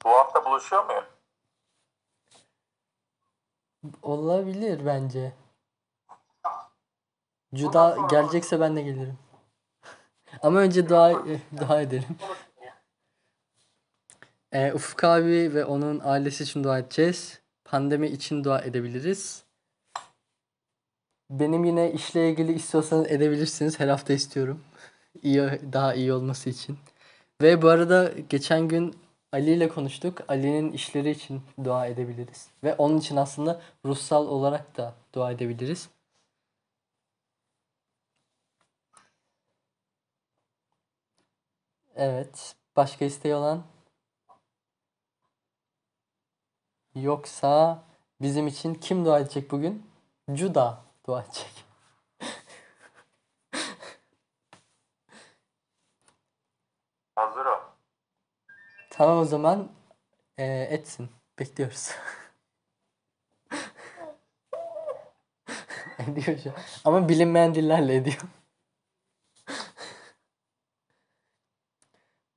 [0.04, 1.06] Bu hafta buluşuyor muyum?
[4.02, 5.34] Olabilir bence.
[7.56, 9.25] Cuda gelecekse ben de gelirim.
[10.42, 11.26] Ama önce dua
[11.60, 12.18] dua edelim.
[14.52, 17.40] Ee, Ufuk abi ve onun ailesi için dua edeceğiz.
[17.66, 19.44] Pandemi için dua edebiliriz.
[21.30, 23.80] Benim yine işle ilgili istiyorsanız edebilirsiniz.
[23.80, 24.64] Her hafta istiyorum.
[25.24, 25.42] İyi,
[25.74, 26.78] daha iyi olması için.
[27.42, 28.96] Ve bu arada geçen gün
[29.34, 30.22] Ali ile konuştuk.
[30.28, 32.48] Ali'nin işleri için dua edebiliriz.
[32.64, 35.90] Ve onun için aslında ruhsal olarak da dua edebiliriz.
[41.96, 42.56] Evet.
[42.76, 43.64] Başka isteği olan?
[46.96, 47.84] Yoksa
[48.22, 49.90] bizim için kim dua edecek bugün?
[50.34, 51.66] Cuda dua edecek.
[57.16, 57.60] Hazır o.
[58.90, 59.72] Tamam o zaman
[60.38, 61.10] eee, etsin.
[61.40, 61.92] Bekliyoruz.
[66.00, 66.56] ediyor şu an.
[66.86, 68.22] Ama bilinmeyen dillerle ediyor.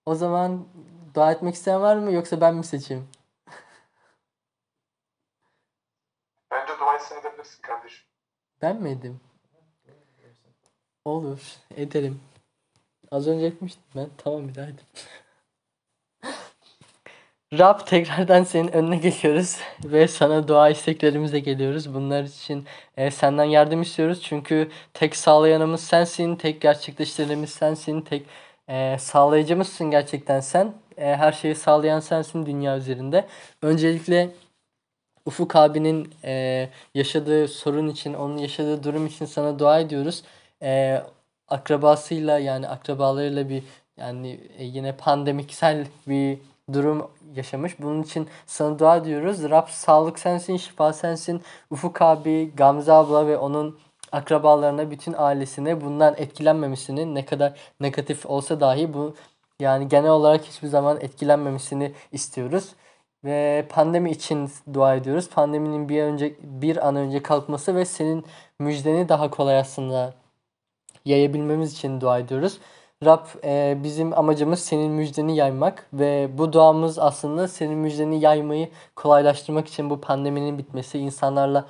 [0.08, 0.64] O zaman
[1.14, 3.08] dua etmek isteyen var mı yoksa ben mi seçeyim?
[6.50, 8.04] Bence duayı sen edebilirsin kardeşim.
[8.62, 9.20] Ben mi edeyim?
[11.04, 11.40] Olur.
[11.76, 12.20] Ederim.
[13.10, 14.08] Az önce etmiştim ben.
[14.18, 14.88] Tamam bir daha edeyim.
[17.58, 21.94] Rab tekrardan senin önüne geliyoruz ve sana dua isteklerimizle geliyoruz.
[21.94, 24.22] Bunlar için e, senden yardım istiyoruz.
[24.22, 28.26] Çünkü tek sağlayanımız sensin, tek gerçekleştirenimiz sensin, tek
[28.68, 30.72] e, sağlayıcımızsın gerçekten sen.
[30.96, 33.26] E, her şeyi sağlayan sensin dünya üzerinde.
[33.62, 34.30] Öncelikle
[35.26, 40.22] Ufuk abinin e, yaşadığı sorun için, onun yaşadığı durum için sana dua ediyoruz.
[40.62, 41.02] E,
[41.48, 43.62] akrabasıyla yani akrabalarıyla bir
[43.96, 46.38] yani e, yine pandemiksel bir
[46.72, 47.80] durum yaşamış.
[47.80, 49.50] Bunun için sana dua ediyoruz.
[49.50, 51.42] Rab sağlık sensin, şifa sensin.
[51.70, 53.78] Ufuk abi, Gamze abla ve onun
[54.12, 59.14] akrabalarına, bütün ailesine bundan etkilenmemesini ne kadar negatif olsa dahi bu
[59.60, 62.74] yani genel olarak hiçbir zaman etkilenmemesini istiyoruz.
[63.24, 65.28] ve pandemi için dua ediyoruz.
[65.30, 68.24] Pandeminin bir önce bir an önce kalkması ve senin
[68.58, 70.14] müjdeni daha kolay aslında
[71.04, 72.58] yayabilmemiz için dua ediyoruz.
[73.04, 79.68] Rab e, bizim amacımız senin müjdeni yaymak ve bu duamız aslında senin müjdeni yaymayı kolaylaştırmak
[79.68, 81.66] için bu pandeminin bitmesi, insanlarla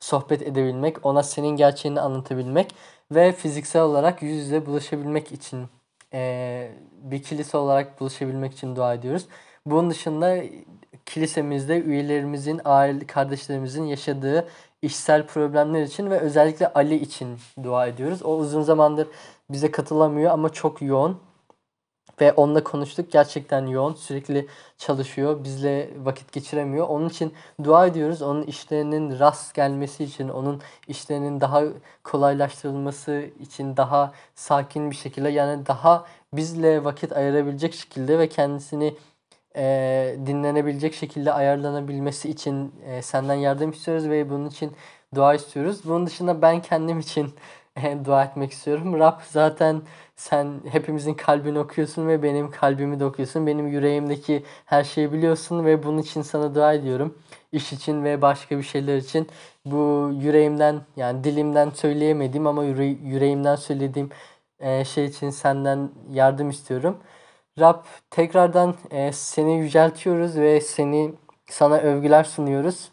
[0.00, 2.74] sohbet edebilmek, ona senin gerçeğini anlatabilmek
[3.12, 5.66] ve fiziksel olarak yüz yüze buluşabilmek için
[6.12, 6.70] e,
[7.02, 9.26] bir kilise olarak buluşabilmek için dua ediyoruz.
[9.66, 10.42] Bunun dışında
[11.06, 14.48] kilisemizde üyelerimizin, aile kardeşlerimizin yaşadığı
[14.82, 18.22] işsel problemler için ve özellikle Ali için dua ediyoruz.
[18.22, 19.08] O uzun zamandır
[19.50, 21.20] bize katılamıyor ama çok yoğun.
[22.20, 23.12] Ve onunla konuştuk.
[23.12, 23.94] Gerçekten yoğun.
[23.94, 24.46] Sürekli
[24.78, 25.44] çalışıyor.
[25.44, 26.88] Bizle vakit geçiremiyor.
[26.88, 28.22] Onun için dua ediyoruz.
[28.22, 31.62] Onun işlerinin rast gelmesi için, onun işlerinin daha
[32.04, 38.94] kolaylaştırılması için daha sakin bir şekilde yani daha bizle vakit ayırabilecek şekilde ve kendisini
[39.56, 44.72] e, dinlenebilecek şekilde ayarlanabilmesi için e, senden yardım istiyoruz ve bunun için
[45.14, 45.80] dua istiyoruz.
[45.84, 47.34] Bunun dışında ben kendim için
[48.04, 48.98] dua etmek istiyorum.
[48.98, 49.82] Rab zaten
[50.16, 53.46] sen hepimizin kalbini okuyorsun ve benim kalbimi de okuyorsun.
[53.46, 57.18] Benim yüreğimdeki her şeyi biliyorsun ve bunun için sana dua ediyorum.
[57.52, 59.28] İş için ve başka bir şeyler için.
[59.64, 64.10] Bu yüreğimden yani dilimden söyleyemediğim ama yüre- yüreğimden söylediğim
[64.60, 66.98] e, şey için senden yardım istiyorum.
[67.60, 71.14] Rab tekrardan e, seni yüceltiyoruz ve seni
[71.50, 72.92] sana övgüler sunuyoruz.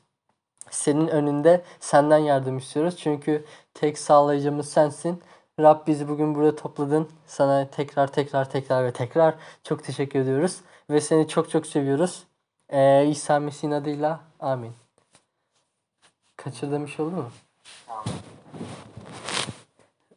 [0.71, 2.97] Senin önünde senden yardım istiyoruz.
[2.97, 3.45] Çünkü
[3.79, 5.23] tek sağlayıcımız sensin.
[5.59, 7.09] Rab bizi bugün burada topladın.
[7.27, 10.61] Sana tekrar tekrar tekrar ve tekrar çok teşekkür ediyoruz.
[10.89, 12.23] Ve seni çok çok seviyoruz.
[12.69, 14.73] E, İsa Mesih'in adıyla amin.
[16.37, 17.31] Kaçırdığım şey oldu mu?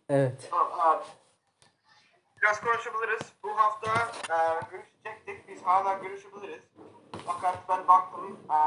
[0.08, 0.48] Evet.
[0.50, 1.04] Tamam abi.
[2.42, 3.32] Biraz konuşabiliriz.
[3.42, 3.90] Bu hafta
[4.30, 4.36] e,
[4.70, 5.48] görüşecektik.
[5.48, 6.62] Biz hala görüşebiliriz.
[7.26, 8.58] Fakat ben baktım e,